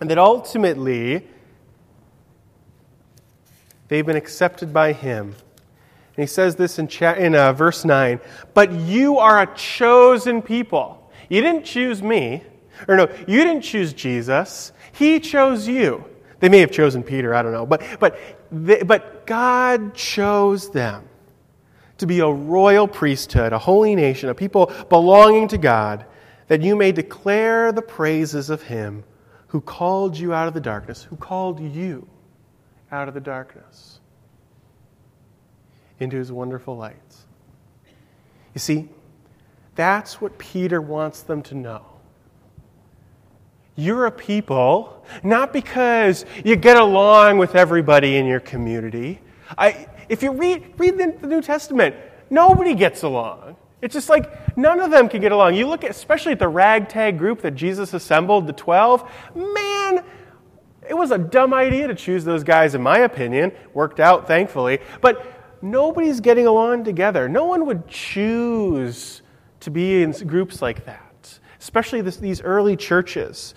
and 0.00 0.10
that 0.10 0.18
ultimately 0.18 1.28
they've 3.86 4.04
been 4.04 4.16
accepted 4.16 4.72
by 4.72 4.92
Him. 4.92 5.26
And 5.26 6.24
he 6.24 6.26
says 6.26 6.56
this 6.56 6.80
in, 6.80 6.88
cha- 6.88 7.14
in 7.14 7.36
uh, 7.36 7.52
verse 7.52 7.84
9 7.84 8.18
But 8.52 8.72
you 8.72 9.18
are 9.18 9.42
a 9.42 9.54
chosen 9.54 10.42
people. 10.42 11.08
You 11.28 11.40
didn't 11.40 11.64
choose 11.64 12.02
me. 12.02 12.42
Or 12.88 12.96
no, 12.96 13.08
you 13.28 13.44
didn't 13.44 13.62
choose 13.62 13.92
Jesus. 13.92 14.72
He 14.90 15.20
chose 15.20 15.68
you. 15.68 16.04
They 16.40 16.48
may 16.48 16.58
have 16.58 16.72
chosen 16.72 17.04
Peter, 17.04 17.32
I 17.32 17.42
don't 17.42 17.52
know. 17.52 17.64
But, 17.64 17.84
but, 18.00 18.18
they, 18.50 18.82
but 18.82 19.24
God 19.24 19.94
chose 19.94 20.68
them 20.72 21.08
to 21.98 22.06
be 22.06 22.20
a 22.20 22.28
royal 22.28 22.88
priesthood, 22.88 23.52
a 23.52 23.58
holy 23.58 23.94
nation, 23.94 24.28
a 24.28 24.34
people 24.34 24.72
belonging 24.88 25.48
to 25.48 25.58
God, 25.58 26.04
that 26.48 26.62
you 26.62 26.76
may 26.76 26.92
declare 26.92 27.72
the 27.72 27.82
praises 27.82 28.50
of 28.50 28.62
him 28.62 29.04
who 29.48 29.60
called 29.60 30.18
you 30.18 30.34
out 30.34 30.48
of 30.48 30.54
the 30.54 30.60
darkness, 30.60 31.02
who 31.04 31.16
called 31.16 31.60
you 31.60 32.08
out 32.90 33.08
of 33.08 33.14
the 33.14 33.20
darkness 33.20 34.00
into 36.00 36.16
his 36.16 36.32
wonderful 36.32 36.76
lights. 36.76 37.24
You 38.52 38.58
see, 38.58 38.88
that's 39.74 40.20
what 40.20 40.38
Peter 40.38 40.80
wants 40.80 41.22
them 41.22 41.42
to 41.42 41.54
know. 41.54 41.86
You're 43.76 44.06
a 44.06 44.10
people, 44.12 45.04
not 45.24 45.52
because 45.52 46.24
you 46.44 46.54
get 46.54 46.76
along 46.76 47.38
with 47.38 47.56
everybody 47.56 48.16
in 48.16 48.26
your 48.26 48.40
community. 48.40 49.20
I, 49.58 49.88
if 50.08 50.22
you 50.22 50.32
read, 50.32 50.74
read 50.78 50.98
the 50.98 51.26
New 51.26 51.42
Testament, 51.42 51.96
nobody 52.30 52.74
gets 52.74 53.02
along. 53.02 53.56
It's 53.82 53.92
just 53.92 54.08
like 54.08 54.56
none 54.56 54.80
of 54.80 54.90
them 54.90 55.08
can 55.08 55.20
get 55.20 55.32
along. 55.32 55.54
You 55.56 55.68
look 55.68 55.84
at, 55.84 55.90
especially 55.90 56.32
at 56.32 56.38
the 56.38 56.48
ragtag 56.48 57.18
group 57.18 57.42
that 57.42 57.52
Jesus 57.52 57.92
assembled, 57.92 58.46
the 58.46 58.52
12, 58.54 59.10
man, 59.34 60.02
it 60.88 60.94
was 60.94 61.10
a 61.10 61.18
dumb 61.18 61.52
idea 61.52 61.86
to 61.88 61.94
choose 61.94 62.24
those 62.24 62.44
guys, 62.44 62.74
in 62.74 62.82
my 62.82 63.00
opinion. 63.00 63.52
Worked 63.72 64.00
out, 64.00 64.26
thankfully. 64.26 64.80
But 65.00 65.26
nobody's 65.62 66.20
getting 66.20 66.46
along 66.46 66.84
together. 66.84 67.28
No 67.28 67.44
one 67.44 67.66
would 67.66 67.86
choose 67.88 69.22
to 69.60 69.70
be 69.70 70.02
in 70.02 70.12
groups 70.12 70.60
like 70.60 70.84
that, 70.84 71.38
especially 71.58 72.02
this, 72.02 72.16
these 72.16 72.42
early 72.42 72.76
churches. 72.76 73.54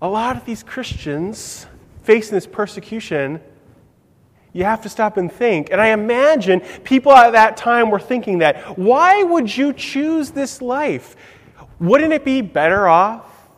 A 0.00 0.08
lot 0.08 0.36
of 0.36 0.44
these 0.44 0.62
Christians 0.62 1.66
facing 2.02 2.34
this 2.34 2.46
persecution, 2.46 3.40
you 4.52 4.64
have 4.64 4.82
to 4.82 4.88
stop 4.88 5.16
and 5.16 5.32
think. 5.32 5.70
And 5.70 5.80
I 5.80 5.88
imagine 5.88 6.60
people 6.84 7.12
at 7.12 7.32
that 7.32 7.56
time 7.56 7.90
were 7.90 8.00
thinking 8.00 8.38
that. 8.38 8.78
Why 8.78 9.22
would 9.22 9.54
you 9.54 9.72
choose 9.72 10.30
this 10.30 10.60
life? 10.60 11.16
Wouldn't 11.80 12.12
it 12.12 12.24
be 12.24 12.42
better 12.42 12.86
off 12.86 13.48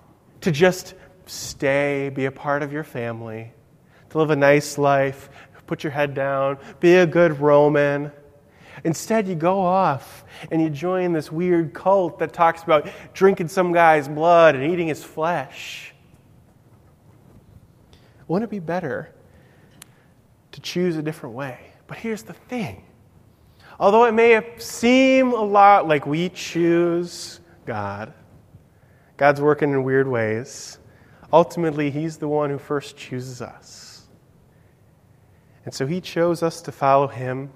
to 0.42 0.52
just 0.52 0.94
stay, 1.26 2.10
be 2.10 2.26
a 2.26 2.30
part 2.30 2.62
of 2.62 2.72
your 2.72 2.84
family, 2.84 3.52
to 4.10 4.18
live 4.18 4.30
a 4.30 4.36
nice 4.36 4.78
life, 4.78 5.30
put 5.66 5.82
your 5.82 5.90
head 5.90 6.14
down, 6.14 6.58
be 6.78 6.96
a 6.96 7.06
good 7.06 7.40
Roman? 7.40 8.12
Instead, 8.84 9.26
you 9.26 9.34
go 9.34 9.60
off 9.60 10.24
and 10.50 10.60
you 10.60 10.68
join 10.68 11.12
this 11.12 11.32
weird 11.32 11.72
cult 11.72 12.18
that 12.18 12.32
talks 12.32 12.62
about 12.62 12.88
drinking 13.14 13.48
some 13.48 13.72
guy's 13.72 14.08
blood 14.08 14.54
and 14.54 14.72
eating 14.72 14.88
his 14.88 15.02
flesh. 15.02 15.92
Wouldn't 18.28 18.48
it 18.48 18.50
be 18.50 18.60
better 18.60 19.12
to 20.54 20.60
choose 20.60 20.96
a 20.96 21.02
different 21.02 21.34
way? 21.34 21.58
But 21.86 21.98
here's 21.98 22.22
the 22.22 22.32
thing 22.32 22.84
although 23.78 24.04
it 24.04 24.12
may 24.12 24.40
seem 24.58 25.32
a 25.32 25.42
lot 25.42 25.86
like 25.88 26.06
we 26.06 26.28
choose 26.28 27.40
God, 27.66 28.12
God's 29.16 29.40
working 29.40 29.70
in 29.70 29.82
weird 29.82 30.08
ways. 30.08 30.78
Ultimately, 31.32 31.90
He's 31.90 32.18
the 32.18 32.28
one 32.28 32.50
who 32.50 32.58
first 32.58 32.96
chooses 32.96 33.42
us. 33.42 34.06
And 35.64 35.74
so 35.74 35.86
He 35.86 36.00
chose 36.00 36.42
us 36.42 36.62
to 36.62 36.72
follow 36.72 37.08
Him. 37.08 37.50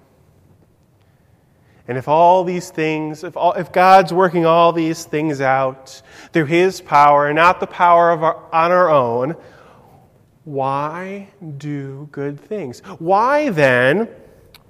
And 1.87 1.97
if 1.97 2.09
all 2.09 2.43
these 2.45 2.71
things, 2.71 3.23
if, 3.23 3.37
all, 3.37 3.53
if 3.53 3.73
God's 3.73 4.13
working 4.13 4.45
all 4.45 4.73
these 4.73 5.05
things 5.05 5.41
out 5.41 6.03
through 6.33 6.47
His 6.47 6.81
power 6.81 7.29
and 7.29 7.37
not 7.37 7.61
the 7.61 7.67
power 7.67 8.11
of 8.11 8.23
our, 8.25 8.37
on 8.53 8.73
our 8.73 8.91
own, 8.91 9.37
why 10.49 11.29
do 11.59 12.09
good 12.11 12.41
things? 12.41 12.81
Why 12.99 13.51
then 13.51 14.09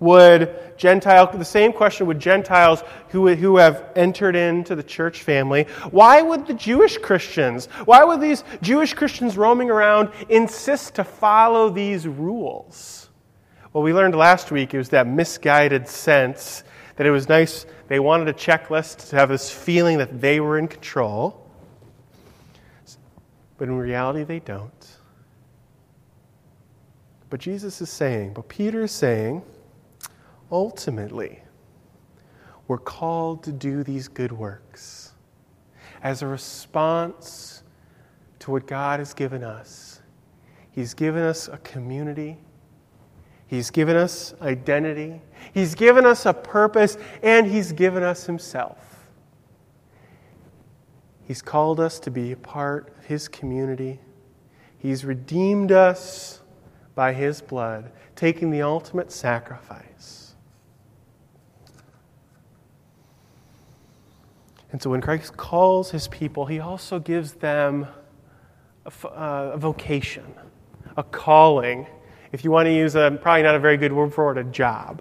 would 0.00 0.76
Gentile, 0.76 1.30
the 1.32 1.44
same 1.44 1.72
question 1.72 2.06
would 2.08 2.18
Gentiles 2.18 2.82
who, 3.10 3.28
who 3.34 3.58
have 3.58 3.84
entered 3.94 4.34
into 4.34 4.74
the 4.74 4.82
church 4.82 5.22
family, 5.22 5.64
why 5.90 6.20
would 6.20 6.46
the 6.46 6.54
Jewish 6.54 6.98
Christians, 6.98 7.66
why 7.84 8.02
would 8.02 8.20
these 8.20 8.42
Jewish 8.60 8.94
Christians 8.94 9.36
roaming 9.36 9.70
around 9.70 10.10
insist 10.28 10.96
to 10.96 11.04
follow 11.04 11.70
these 11.70 12.06
rules? 12.06 13.08
Well, 13.72 13.84
we 13.84 13.92
learned 13.92 14.16
last 14.16 14.50
week 14.50 14.74
it 14.74 14.78
was 14.78 14.88
that 14.88 15.06
misguided 15.06 15.86
sense 15.86 16.64
that 16.96 17.06
it 17.06 17.12
was 17.12 17.28
nice, 17.28 17.66
they 17.86 18.00
wanted 18.00 18.26
a 18.26 18.32
checklist 18.32 19.10
to 19.10 19.16
have 19.16 19.28
this 19.28 19.48
feeling 19.48 19.98
that 19.98 20.20
they 20.20 20.40
were 20.40 20.58
in 20.58 20.66
control. 20.66 21.48
But 23.56 23.68
in 23.68 23.76
reality, 23.76 24.24
they 24.24 24.40
don't. 24.40 24.77
But 27.30 27.40
Jesus 27.40 27.80
is 27.80 27.90
saying, 27.90 28.34
but 28.34 28.48
Peter 28.48 28.84
is 28.84 28.92
saying, 28.92 29.42
ultimately, 30.50 31.42
we're 32.66 32.78
called 32.78 33.42
to 33.44 33.52
do 33.52 33.82
these 33.82 34.08
good 34.08 34.32
works 34.32 35.12
as 36.02 36.22
a 36.22 36.26
response 36.26 37.62
to 38.38 38.50
what 38.50 38.66
God 38.66 38.98
has 39.00 39.14
given 39.14 39.42
us. 39.42 40.00
He's 40.70 40.94
given 40.94 41.22
us 41.22 41.48
a 41.48 41.58
community. 41.58 42.38
He's 43.46 43.70
given 43.70 43.96
us 43.96 44.34
identity. 44.40 45.20
He's 45.52 45.74
given 45.74 46.06
us 46.06 46.26
a 46.26 46.32
purpose, 46.32 46.98
and 47.22 47.46
He's 47.46 47.72
given 47.72 48.02
us 48.02 48.26
Himself. 48.26 49.08
He's 51.24 51.42
called 51.42 51.80
us 51.80 51.98
to 52.00 52.10
be 52.10 52.32
a 52.32 52.36
part 52.36 52.94
of 52.98 53.06
His 53.06 53.28
community. 53.28 54.00
He's 54.78 55.04
redeemed 55.04 55.72
us 55.72 56.42
by 56.98 57.12
His 57.12 57.40
blood, 57.40 57.92
taking 58.16 58.50
the 58.50 58.62
ultimate 58.62 59.12
sacrifice. 59.12 60.34
And 64.72 64.82
so 64.82 64.90
when 64.90 65.00
Christ 65.00 65.36
calls 65.36 65.92
His 65.92 66.08
people, 66.08 66.46
He 66.46 66.58
also 66.58 66.98
gives 66.98 67.34
them 67.34 67.86
a, 68.84 69.06
uh, 69.06 69.50
a 69.54 69.58
vocation, 69.58 70.24
a 70.96 71.04
calling 71.04 71.86
if 72.32 72.42
you 72.42 72.50
want 72.50 72.66
to 72.66 72.74
use 72.74 72.96
a 72.96 73.16
probably 73.22 73.44
not 73.44 73.54
a 73.54 73.60
very 73.60 73.76
good 73.76 73.92
word 73.92 74.12
for 74.12 74.32
it, 74.32 74.38
a 74.38 74.42
job. 74.42 75.00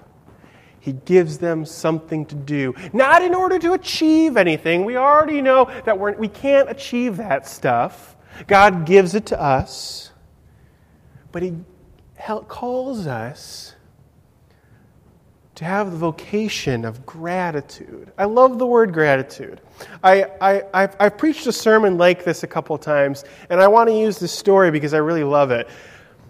He 0.80 0.94
gives 0.94 1.40
them 1.40 1.66
something 1.66 2.28
to 2.28 2.36
do, 2.36 2.76
not 2.94 3.24
in 3.24 3.34
order 3.34 3.58
to 3.58 3.74
achieve 3.74 4.38
anything. 4.38 4.86
We 4.86 4.98
already 4.98 5.42
know 5.42 5.68
that 5.86 5.98
we're, 5.98 6.16
we 6.16 6.28
can't 6.28 6.70
achieve 6.70 7.18
that 7.18 7.48
stuff. 7.48 8.16
God 8.46 8.86
gives 8.86 9.16
it 9.16 9.26
to 9.26 9.42
us, 9.42 10.12
but 11.32 11.42
He 11.42 11.56
calls 12.48 13.08
us 13.08 13.74
to 15.56 15.66
have 15.66 15.92
the 15.92 15.98
vocation 15.98 16.86
of 16.86 17.06
gratitude. 17.06 18.12
I 18.18 18.26
love 18.26 18.60
the 18.60 18.66
word 18.66 18.94
gratitude. 18.94 19.62
I, 20.04 20.26
I, 20.40 20.64
I've, 20.74 20.96
I've 21.00 21.18
preached 21.18 21.48
a 21.48 21.52
sermon 21.52 21.98
like 21.98 22.24
this 22.24 22.44
a 22.44 22.48
couple 22.48 22.78
times, 22.78 23.24
and 23.50 23.60
I 23.60 23.68
want 23.68 23.90
to 23.90 23.96
use 23.96 24.20
this 24.20 24.32
story 24.32 24.70
because 24.72 24.94
I 24.94 24.98
really 24.98 25.24
love 25.24 25.52
it. 25.52 25.68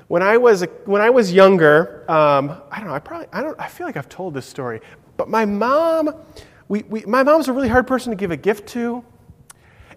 When 0.08 0.22
I 0.22 0.38
was, 0.38 0.66
when 0.86 1.02
I 1.02 1.10
was 1.10 1.34
younger, 1.34 2.10
um, 2.10 2.62
I 2.72 2.78
don't 2.80 2.88
know, 2.88 2.94
I 2.94 3.00
probably, 3.00 3.28
I 3.34 3.42
don't, 3.42 3.60
I 3.60 3.68
feel 3.68 3.86
like 3.88 3.98
I've 3.98 4.08
told 4.08 4.34
this 4.34 4.46
story, 4.46 4.82
but 5.18 5.30
my 5.30 5.46
mom, 5.46 6.14
we, 6.68 6.84
we, 6.84 7.02
my 7.02 7.24
mom's 7.24 7.48
a 7.48 7.54
really 7.54 7.70
hard 7.70 7.88
person 7.88 8.12
to 8.12 8.16
give 8.16 8.32
a 8.32 8.38
gift 8.38 8.68
to. 8.70 9.04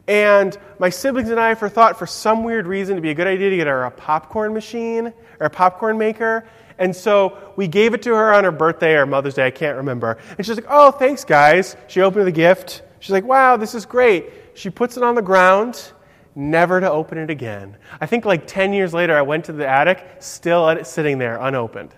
And 0.07 0.57
my 0.79 0.91
siblings 0.91 1.31
and 1.31 1.39
I 1.39 1.55
for 1.55 1.69
thought 1.69 1.99
for 1.99 2.07
some 2.07 2.43
weird 2.43 2.67
reason 2.67 2.95
it'd 2.95 3.03
be 3.03 3.11
a 3.11 3.15
good 3.15 3.27
idea 3.27 3.51
to 3.51 3.57
get 3.57 3.67
her 3.67 3.85
a 3.85 3.91
popcorn 3.91 4.53
machine 4.53 5.13
or 5.39 5.47
a 5.47 5.51
popcorn 5.51 5.99
maker. 5.99 6.47
And 6.79 6.97
so 6.97 7.53
we 7.57 7.69
gave 7.69 7.95
it 7.95 8.03
to 8.03 8.15
her 8.15 8.33
on 8.33 8.45
her 8.45 8.51
birthday 8.51 8.95
or 8.95 9.07
Mother's 9.07 9.35
Day, 9.35 9.47
I 9.47 9.51
can't 9.51 9.77
remember. 9.77 10.19
And 10.37 10.47
she's 10.47 10.57
like, 10.57 10.67
oh, 10.69 10.91
thanks, 10.91 11.25
guys. 11.25 11.77
She 11.89 12.01
opened 12.01 12.27
the 12.27 12.33
gift. 12.33 12.83
She's 13.01 13.11
like, 13.11 13.25
wow, 13.25 13.57
this 13.57 13.75
is 13.75 13.85
great. 13.85 14.31
She 14.55 14.71
puts 14.71 14.97
it 14.97 15.03
on 15.03 15.15
the 15.15 15.23
ground 15.23 15.93
never 16.35 16.81
to 16.81 16.91
open 16.91 17.19
it 17.19 17.31
again. 17.31 17.77
I 18.01 18.07
think 18.07 18.25
like 18.25 18.47
10 18.47 18.73
years 18.73 18.95
later, 18.95 19.17
I 19.17 19.23
went 19.23 19.45
to 19.47 19.53
the 19.53 19.69
attic, 19.69 20.05
still 20.21 20.85
sitting 20.85 21.19
there, 21.19 21.39
unopened. 21.39 21.95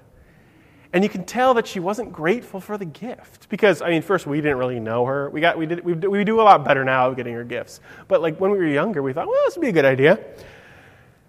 And 0.92 1.02
you 1.02 1.08
can 1.08 1.24
tell 1.24 1.54
that 1.54 1.66
she 1.66 1.80
wasn't 1.80 2.12
grateful 2.12 2.60
for 2.60 2.76
the 2.76 2.84
gift. 2.84 3.48
Because, 3.48 3.80
I 3.80 3.88
mean, 3.88 4.02
first, 4.02 4.26
we 4.26 4.38
didn't 4.38 4.58
really 4.58 4.78
know 4.78 5.06
her. 5.06 5.30
We, 5.30 5.40
got, 5.40 5.56
we, 5.56 5.64
did, 5.64 5.84
we, 5.84 5.94
we 5.94 6.24
do 6.24 6.40
a 6.40 6.42
lot 6.42 6.64
better 6.64 6.84
now 6.84 7.08
of 7.08 7.16
getting 7.16 7.34
her 7.34 7.44
gifts. 7.44 7.80
But 8.08 8.20
like 8.20 8.38
when 8.38 8.50
we 8.50 8.58
were 8.58 8.66
younger, 8.66 9.02
we 9.02 9.14
thought, 9.14 9.26
well, 9.26 9.40
this 9.46 9.56
would 9.56 9.62
be 9.62 9.70
a 9.70 9.72
good 9.72 9.86
idea. 9.86 10.20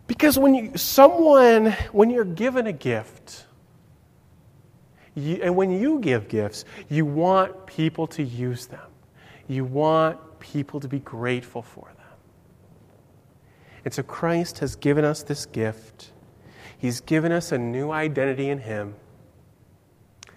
Because 0.06 0.38
when 0.38 0.54
you, 0.54 0.72
someone, 0.76 1.72
when 1.94 2.10
you're 2.10 2.26
given 2.26 2.68
a 2.68 2.74
gift, 2.74 3.46
you, 5.16 5.40
and 5.42 5.56
when 5.56 5.72
you 5.72 6.00
give 6.00 6.28
gifts, 6.28 6.66
you 6.90 7.06
want 7.06 7.66
people 7.66 8.08
to 8.08 8.24
use 8.24 8.66
them. 8.66 8.86
You 9.48 9.64
want 9.64 10.40
people 10.40 10.82
to 10.82 10.90
be 10.90 11.00
grateful 11.00 11.62
for 11.62 11.86
them. 11.86 12.06
And 13.86 13.94
so 13.94 14.04
Christ 14.04 14.60
has 14.60 14.76
given 14.76 15.06
us 15.06 15.24
this 15.24 15.46
gift. 15.46 16.12
He's 16.78 17.00
given 17.00 17.32
us 17.32 17.52
a 17.52 17.58
new 17.58 17.92
identity 17.92 18.50
in 18.50 18.60
Him. 18.60 18.96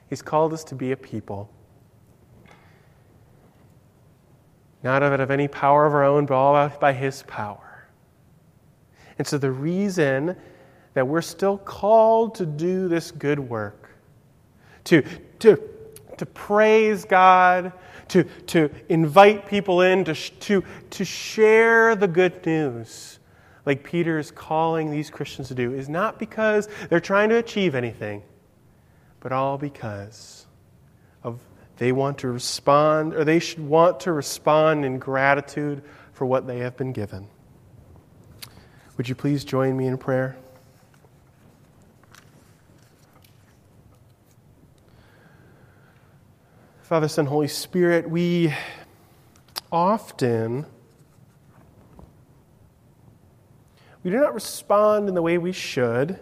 He's 0.09 0.23
called 0.23 0.53
us 0.53 0.65
to 0.65 0.75
be 0.75 0.93
a 0.93 0.97
people. 0.97 1.51
Not 4.83 5.03
out 5.03 5.21
of 5.21 5.31
any 5.31 5.49
power 5.49 5.87
of 5.87 5.95
our 5.95 6.05
own, 6.05 6.27
but 6.27 6.35
all 6.35 6.55
out 6.55 6.81
by 6.81 6.93
His 6.93 7.25
power. 7.25 7.89
And 9.19 9.27
so 9.27 9.39
the 9.39 9.51
reason 9.51 10.37
that 10.95 11.07
we're 11.07 11.23
still 11.23 11.59
called 11.59 12.35
to 12.37 12.47
do 12.47 12.89
this 12.89 13.11
good 13.11 13.39
work, 13.39 13.91
to, 14.85 15.03
to, 15.41 15.61
to 16.17 16.27
praise 16.27 17.05
God, 17.05 17.73
to, 18.09 18.25
to 18.47 18.71
invite 18.89 19.47
people 19.47 19.83
in, 19.83 20.05
to, 20.05 20.15
to, 20.15 20.65
to 20.91 21.05
share 21.05 21.97
the 21.97 22.09
good 22.09 22.45
news, 22.47 23.19
like 23.65 23.83
Peter 23.83 24.19
is 24.19 24.31
calling 24.31 24.91
these 24.91 25.11
Christians 25.11 25.49
to 25.49 25.55
do, 25.55 25.75
is 25.75 25.89
not 25.89 26.19
because 26.19 26.69
they're 26.89 27.01
trying 27.01 27.29
to 27.31 27.37
achieve 27.37 27.75
anything, 27.75 28.23
but 29.27 29.33
all 29.33 29.59
because 29.59 30.47
of 31.25 31.41
they 31.79 31.91
want 31.91 32.19
to 32.19 32.29
respond, 32.29 33.13
or 33.13 33.25
they 33.25 33.41
should 33.41 33.59
want 33.59 33.99
to 33.99 34.13
respond 34.13 34.85
in 34.85 35.01
gratitude 35.01 35.83
for 36.13 36.27
what 36.27 36.47
they 36.47 36.59
have 36.59 36.77
been 36.77 36.93
given. 36.93 37.27
Would 38.97 39.09
you 39.09 39.17
please 39.17 39.45
join 39.45 39.77
me 39.77 39.89
in 39.89 39.99
prayer? 39.99 40.37
Father, 46.83 47.09
Son, 47.09 47.27
Holy 47.27 47.49
Spirit, 47.49 48.09
we 48.09 48.55
often 49.73 50.67
we 54.05 54.13
do 54.13 54.21
not 54.21 54.35
respond 54.35 55.09
in 55.09 55.17
the 55.17 55.23
way 55.23 55.37
we 55.37 55.51
should. 55.51 56.21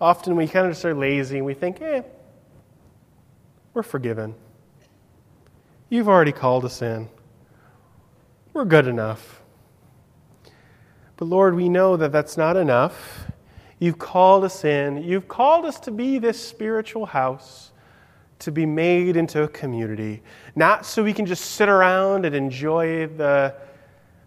Often 0.00 0.36
we 0.36 0.46
kind 0.46 0.66
of 0.66 0.72
just 0.72 0.84
are 0.84 0.92
lazy 0.92 1.38
and 1.38 1.46
we 1.46 1.54
think, 1.54 1.80
eh, 1.80 2.02
we're 3.76 3.82
forgiven. 3.82 4.34
You've 5.90 6.08
already 6.08 6.32
called 6.32 6.64
us 6.64 6.80
in. 6.80 7.10
We're 8.54 8.64
good 8.64 8.88
enough. 8.88 9.42
But 11.18 11.26
Lord, 11.26 11.54
we 11.54 11.68
know 11.68 11.98
that 11.98 12.10
that's 12.10 12.38
not 12.38 12.56
enough. 12.56 13.26
You've 13.78 13.98
called 13.98 14.44
us 14.44 14.64
in. 14.64 15.02
You've 15.04 15.28
called 15.28 15.66
us 15.66 15.78
to 15.80 15.90
be 15.90 16.18
this 16.18 16.42
spiritual 16.42 17.04
house 17.04 17.72
to 18.38 18.50
be 18.50 18.64
made 18.64 19.14
into 19.14 19.42
a 19.42 19.48
community, 19.48 20.22
not 20.54 20.86
so 20.86 21.04
we 21.04 21.12
can 21.12 21.26
just 21.26 21.44
sit 21.44 21.68
around 21.68 22.24
and 22.24 22.34
enjoy 22.34 23.06
the, 23.08 23.54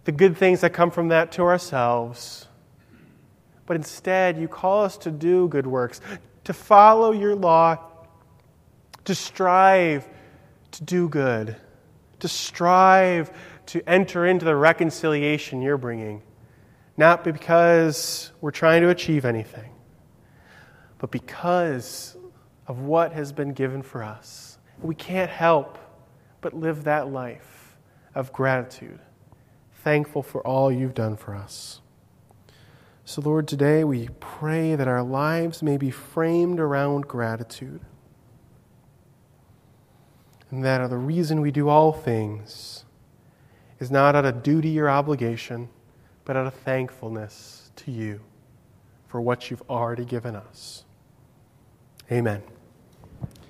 the 0.04 0.12
good 0.12 0.38
things 0.38 0.62
that 0.62 0.74
come 0.74 0.92
from 0.92 1.08
that 1.08 1.32
to 1.32 1.42
ourselves, 1.42 2.48
but 3.66 3.76
instead 3.76 4.38
you 4.38 4.48
call 4.48 4.84
us 4.84 4.96
to 4.98 5.10
do 5.10 5.48
good 5.48 5.66
works, 5.66 6.02
to 6.44 6.54
follow 6.54 7.12
your 7.12 7.36
law, 7.36 7.89
to 9.10 9.16
strive 9.16 10.08
to 10.70 10.84
do 10.84 11.10
good, 11.10 11.56
to 12.20 12.28
strive 12.28 13.32
to 13.66 13.82
enter 13.90 14.28
into 14.28 14.46
the 14.46 14.56
reconciliation 14.56 15.64
you're 15.64 15.80
bringing, 15.80 16.22
not 16.96 17.24
because 17.24 18.32
we're 18.40 18.52
trying 18.52 18.84
to 18.84 18.90
achieve 18.90 19.26
anything, 19.26 19.72
but 21.00 21.10
because 21.10 22.18
of 22.68 22.82
what 22.82 23.12
has 23.12 23.32
been 23.32 23.52
given 23.52 23.82
for 23.82 24.04
us. 24.04 24.60
We 24.80 24.94
can't 24.94 25.32
help 25.32 25.80
but 26.40 26.54
live 26.54 26.84
that 26.84 27.12
life 27.12 27.80
of 28.14 28.32
gratitude, 28.32 29.00
thankful 29.84 30.22
for 30.22 30.46
all 30.46 30.72
you've 30.72 30.94
done 30.94 31.18
for 31.18 31.34
us. 31.34 31.82
So, 33.06 33.24
Lord, 33.24 33.48
today 33.48 33.84
we 33.84 34.10
pray 34.20 34.76
that 34.76 34.88
our 34.88 35.02
lives 35.02 35.64
may 35.64 35.78
be 35.78 35.90
framed 35.90 36.60
around 36.60 37.08
gratitude. 37.08 37.82
And 40.52 40.64
that 40.64 40.88
the 40.90 40.98
reason 40.98 41.42
we 41.42 41.52
do 41.52 41.70
all 41.70 41.94
things 41.94 42.86
is 43.80 43.92
not 43.92 44.16
out 44.16 44.26
of 44.26 44.44
duty 44.44 44.80
or 44.80 44.90
obligation, 44.90 45.70
but 46.26 46.36
out 46.36 46.48
of 46.48 46.54
thankfulness 46.54 47.72
to 47.78 47.92
you 47.92 48.22
for 49.08 49.22
what 49.22 49.50
you've 49.50 49.64
already 49.70 50.06
given 50.06 50.36
us. 50.36 50.86
Amen. 52.12 52.42